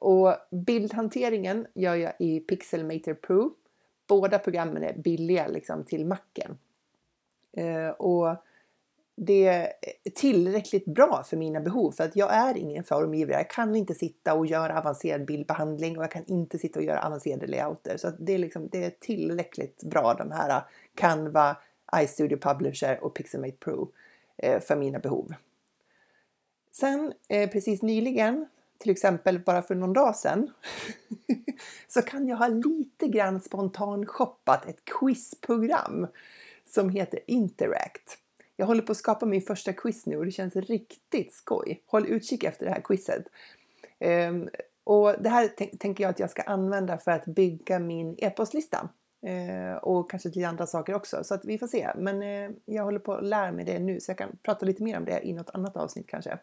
Och 0.00 0.36
bildhanteringen 0.50 1.66
gör 1.74 1.94
jag 1.94 2.12
i 2.18 2.40
Pixelmator 2.40 3.14
Pro. 3.14 3.54
Båda 4.06 4.38
programmen 4.38 4.82
är 4.82 4.98
billiga 4.98 5.46
liksom, 5.46 5.84
till 5.84 6.06
macken. 6.06 6.58
Eh, 7.52 7.88
och 7.88 8.36
det 9.20 9.46
är 9.46 9.72
tillräckligt 10.14 10.84
bra 10.84 11.22
för 11.22 11.36
mina 11.36 11.60
behov 11.60 11.92
för 11.92 12.04
att 12.04 12.16
jag 12.16 12.34
är 12.34 12.56
ingen 12.56 12.84
formgivare. 12.84 13.36
Jag 13.36 13.50
kan 13.50 13.76
inte 13.76 13.94
sitta 13.94 14.34
och 14.34 14.46
göra 14.46 14.78
avancerad 14.78 15.24
bildbehandling 15.24 15.98
och 15.98 16.04
jag 16.04 16.10
kan 16.10 16.24
inte 16.26 16.58
sitta 16.58 16.78
och 16.78 16.84
göra 16.84 17.06
avancerade 17.06 17.46
layouter. 17.46 17.96
Så 17.96 18.10
det, 18.18 18.32
är 18.32 18.38
liksom, 18.38 18.68
det 18.68 18.84
är 18.84 18.90
tillräckligt 18.90 19.82
bra 19.82 20.14
de 20.14 20.30
här 20.30 20.62
Canva, 20.94 21.56
iStudio 22.02 22.36
Publisher 22.36 23.04
och 23.04 23.14
Pixelmate 23.14 23.56
Pro 23.56 23.92
eh, 24.36 24.60
för 24.60 24.76
mina 24.76 24.98
behov. 24.98 25.34
Sen 26.72 27.12
eh, 27.28 27.50
precis 27.50 27.82
nyligen, 27.82 28.46
till 28.78 28.90
exempel 28.90 29.38
bara 29.38 29.62
för 29.62 29.74
någon 29.74 29.92
dag 29.92 30.16
sedan, 30.16 30.50
så 31.88 32.02
kan 32.02 32.28
jag 32.28 32.36
ha 32.36 32.48
lite 32.48 33.08
grann 33.08 33.40
spontan 33.40 34.06
shoppat 34.06 34.66
ett 34.68 34.84
quizprogram 34.84 36.06
som 36.64 36.90
heter 36.90 37.20
Interact. 37.26 38.18
Jag 38.56 38.66
håller 38.66 38.82
på 38.82 38.92
att 38.92 38.98
skapa 38.98 39.26
min 39.26 39.42
första 39.42 39.72
quiz 39.72 40.06
nu 40.06 40.16
och 40.16 40.24
det 40.24 40.30
känns 40.30 40.56
riktigt 40.56 41.32
skoj. 41.32 41.82
Håll 41.86 42.06
utkik 42.06 42.44
efter 42.44 42.66
det 42.66 42.72
här 42.72 42.80
quizet. 42.80 43.24
Um, 44.00 44.48
och 44.84 45.14
det 45.22 45.28
här 45.28 45.48
tänker 45.78 46.04
jag 46.04 46.10
att 46.10 46.18
jag 46.18 46.30
ska 46.30 46.42
använda 46.42 46.98
för 46.98 47.10
att 47.10 47.24
bygga 47.24 47.78
min 47.78 48.14
e-postlista. 48.18 48.88
Uh, 49.26 49.76
och 49.76 50.10
kanske 50.10 50.30
till 50.30 50.44
andra 50.44 50.66
saker 50.66 50.94
också, 50.94 51.24
så 51.24 51.34
att 51.34 51.44
vi 51.44 51.58
får 51.58 51.66
se. 51.66 51.88
Men 51.96 52.22
uh, 52.22 52.50
jag 52.64 52.84
håller 52.84 52.98
på 52.98 53.14
att 53.14 53.24
lära 53.24 53.52
mig 53.52 53.64
det 53.64 53.78
nu 53.78 54.00
så 54.00 54.10
jag 54.10 54.18
kan 54.18 54.38
prata 54.42 54.66
lite 54.66 54.82
mer 54.82 54.96
om 54.96 55.04
det 55.04 55.20
i 55.26 55.32
något 55.32 55.50
annat 55.50 55.76
avsnitt 55.76 56.06
kanske. 56.06 56.38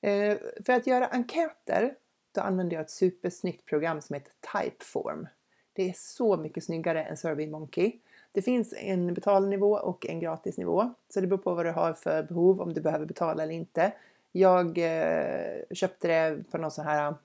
Eh, 0.00 0.38
för 0.66 0.72
att 0.72 0.86
göra 0.86 1.06
enkäter 1.06 1.94
då 2.32 2.40
använder 2.40 2.76
jag 2.76 2.82
ett 2.82 2.90
supersnyggt 2.90 3.66
program 3.66 4.00
som 4.00 4.14
heter 4.14 4.32
Typeform. 4.62 5.26
Det 5.72 5.88
är 5.88 5.94
så 5.96 6.36
mycket 6.36 6.64
snyggare 6.64 7.04
än 7.04 7.16
SurveyMonkey. 7.16 7.92
Det 8.32 8.42
finns 8.42 8.74
en 8.76 9.14
betalnivå 9.14 9.72
och 9.72 10.06
en 10.06 10.20
gratisnivå. 10.20 10.94
Så 11.08 11.20
det 11.20 11.26
beror 11.26 11.38
på 11.38 11.54
vad 11.54 11.66
du 11.66 11.70
har 11.70 11.92
för 11.92 12.22
behov, 12.22 12.60
om 12.60 12.74
du 12.74 12.80
behöver 12.80 13.06
betala 13.06 13.42
eller 13.42 13.54
inte. 13.54 13.92
Jag 14.32 14.78
eh, 14.78 15.62
köpte 15.70 16.08
det 16.08 16.50
på 16.50 16.58
någon 16.58 16.70
sån 16.70 16.84
här 16.84 17.08
eh, 17.08 17.16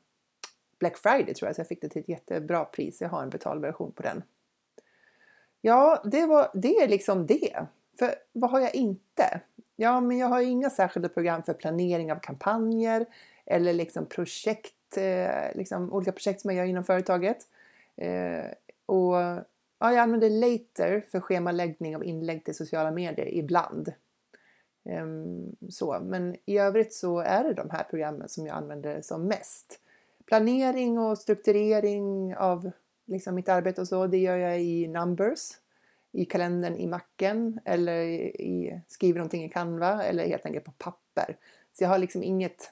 Black 0.80 0.98
Friday 0.98 1.34
tror 1.34 1.48
jag, 1.50 1.56
så 1.56 1.60
jag 1.60 1.68
fick 1.68 1.82
det 1.82 1.90
till 1.90 2.02
ett 2.02 2.10
jättebra 2.10 2.66
pris. 2.66 3.02
Jag 3.02 3.10
har 3.10 3.24
en 3.24 3.30
betalversion 3.30 3.92
på 3.92 4.04
den. 4.04 4.24
Ja, 5.62 6.04
det, 6.06 6.26
var, 6.26 6.52
det 6.54 6.76
är 6.76 6.88
liksom 6.88 7.26
det. 7.28 7.66
För 8.00 8.16
vad 8.32 8.52
har 8.52 8.60
jag 8.60 8.76
inte? 8.76 9.42
Ja, 9.84 10.02
men 10.02 10.18
jag 10.18 10.28
har 10.28 10.42
inga 10.42 10.70
särskilda 10.70 11.10
program 11.10 11.44
för 11.44 11.54
planering 11.54 12.12
av 12.12 12.20
kampanjer 12.20 13.06
eller 13.46 13.74
liksom 13.74 14.06
projekt, 14.06 14.98
eh, 14.98 15.56
liksom 15.56 15.94
olika 15.94 16.12
projekt 16.12 16.42
som 16.42 16.50
jag 16.50 16.58
gör 16.58 16.66
inom 16.66 16.84
företaget. 16.84 17.38
Eh, 17.96 18.46
och 18.86 19.16
Ja, 19.84 19.92
jag 19.92 19.98
använder 19.98 20.30
Later 20.30 21.06
för 21.12 21.20
schemaläggning 21.20 21.96
av 21.96 22.04
inlägg 22.04 22.46
till 22.46 22.56
sociala 22.56 22.92
medier 22.92 23.28
ibland. 23.34 23.94
Ehm, 24.86 25.56
så, 25.70 26.00
men 26.04 26.36
i 26.46 26.58
övrigt 26.58 26.94
så 26.94 27.20
är 27.20 27.44
det 27.44 27.54
de 27.54 27.70
här 27.70 27.84
programmen 27.90 28.30
som 28.30 28.48
jag 28.48 28.56
använder 28.56 29.02
som 29.02 29.28
mest. 29.28 29.80
Planering 30.26 31.00
och 31.00 31.18
strukturering 31.18 32.36
av 32.36 32.72
liksom 33.06 33.36
mitt 33.36 33.50
arbete 33.50 33.82
och 33.82 33.88
så, 33.88 34.08
det 34.08 34.18
gör 34.18 34.38
jag 34.38 34.62
i 34.62 34.88
Numbers, 34.88 35.52
i 36.14 36.26
kalendern 36.26 36.76
i 36.76 36.88
macken 36.88 37.60
eller 37.66 38.02
i, 38.02 38.82
skriver 38.88 39.20
någonting 39.20 39.46
i 39.46 39.50
Canva 39.50 40.04
eller 40.04 40.28
helt 40.28 40.46
enkelt 40.46 40.66
på 40.66 40.72
papper. 40.72 41.38
Så 41.74 41.84
jag 41.84 41.90
har 41.90 41.98
liksom 41.98 42.24
inget, 42.24 42.72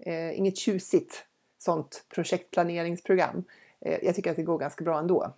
eh, 0.00 0.38
inget 0.38 0.56
tjusigt 0.56 1.26
sånt 1.58 2.04
projektplaneringsprogram. 2.08 3.44
Eh, 3.80 3.98
jag 4.02 4.14
tycker 4.14 4.30
att 4.30 4.36
det 4.36 4.42
går 4.42 4.58
ganska 4.58 4.84
bra 4.84 4.98
ändå. 4.98 5.34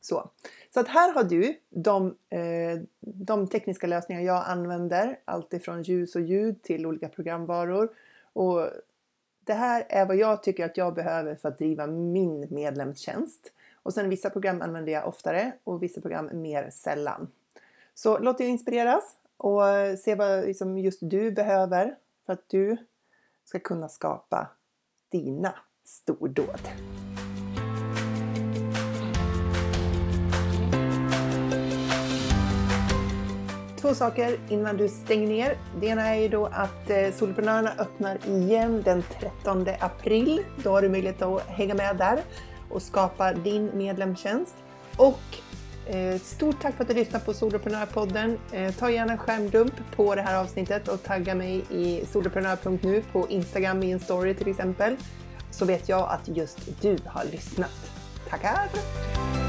Så, 0.00 0.30
så 0.74 0.80
att 0.80 0.88
här 0.88 1.14
har 1.14 1.24
du 1.24 1.54
de, 1.68 2.06
eh, 2.30 2.80
de 3.00 3.48
tekniska 3.48 3.86
lösningar 3.86 4.22
jag 4.22 4.44
använder, 4.46 5.18
alltifrån 5.24 5.82
ljus 5.82 6.16
och 6.16 6.22
ljud 6.22 6.62
till 6.62 6.86
olika 6.86 7.08
programvaror. 7.08 7.88
Och 8.32 8.70
det 9.44 9.54
här 9.54 9.86
är 9.88 10.06
vad 10.06 10.16
jag 10.16 10.42
tycker 10.42 10.64
att 10.64 10.76
jag 10.76 10.94
behöver 10.94 11.34
för 11.34 11.48
att 11.48 11.58
driva 11.58 11.86
min 11.86 12.46
medlemstjänst. 12.50 13.52
Och 13.86 13.94
sen 13.94 14.08
vissa 14.08 14.30
program 14.30 14.62
använder 14.62 14.92
jag 14.92 15.08
oftare 15.08 15.52
och 15.64 15.82
vissa 15.82 16.00
program 16.00 16.30
mer 16.32 16.70
sällan. 16.70 17.28
Så 17.94 18.18
låt 18.18 18.38
dig 18.38 18.46
inspireras 18.46 19.16
och 19.36 19.62
se 19.98 20.14
vad 20.14 20.44
liksom 20.44 20.78
just 20.78 20.98
du 21.02 21.30
behöver 21.30 21.96
för 22.26 22.32
att 22.32 22.48
du 22.48 22.76
ska 23.44 23.58
kunna 23.58 23.88
skapa 23.88 24.48
dina 25.10 25.54
stordåd. 25.84 26.60
två 33.76 33.94
saker 33.94 34.40
innan 34.48 34.76
du 34.76 34.88
stänger 34.88 35.26
ner. 35.26 35.58
Det 35.80 35.86
ena 35.86 36.02
är 36.02 36.20
ju 36.20 36.28
då 36.28 36.46
att 36.46 36.90
eh, 36.90 37.12
Solprenörerna 37.12 37.72
öppnar 37.78 38.26
igen 38.26 38.82
den 38.84 39.02
13 39.20 39.66
april. 39.80 40.44
Då 40.64 40.70
har 40.70 40.82
du 40.82 40.88
möjlighet 40.88 41.22
att 41.22 41.42
hänga 41.42 41.74
med 41.74 41.96
där 41.96 42.22
och 42.70 42.82
skapa 42.82 43.32
din 43.32 43.70
medlemstjänst. 43.74 44.54
Och 44.96 45.20
eh, 45.86 46.20
stort 46.20 46.62
tack 46.62 46.74
för 46.74 46.82
att 46.82 46.88
du 46.88 46.94
lyssnar 46.94 47.20
på 47.20 47.34
Soloprenörpodden. 47.34 48.38
Eh, 48.52 48.74
ta 48.74 48.90
gärna 48.90 49.12
en 49.12 49.18
skärmdump 49.18 49.74
på 49.96 50.14
det 50.14 50.22
här 50.22 50.40
avsnittet 50.40 50.88
och 50.88 51.02
tagga 51.02 51.34
mig 51.34 51.64
i 51.70 52.06
soloprenör.nu 52.06 53.02
på 53.12 53.28
Instagram 53.28 53.82
i 53.82 53.92
en 53.92 54.00
story 54.00 54.34
till 54.34 54.48
exempel. 54.48 54.96
Så 55.50 55.64
vet 55.64 55.88
jag 55.88 56.08
att 56.08 56.36
just 56.36 56.82
du 56.82 56.98
har 57.06 57.24
lyssnat. 57.24 57.90
Tackar! 58.30 59.45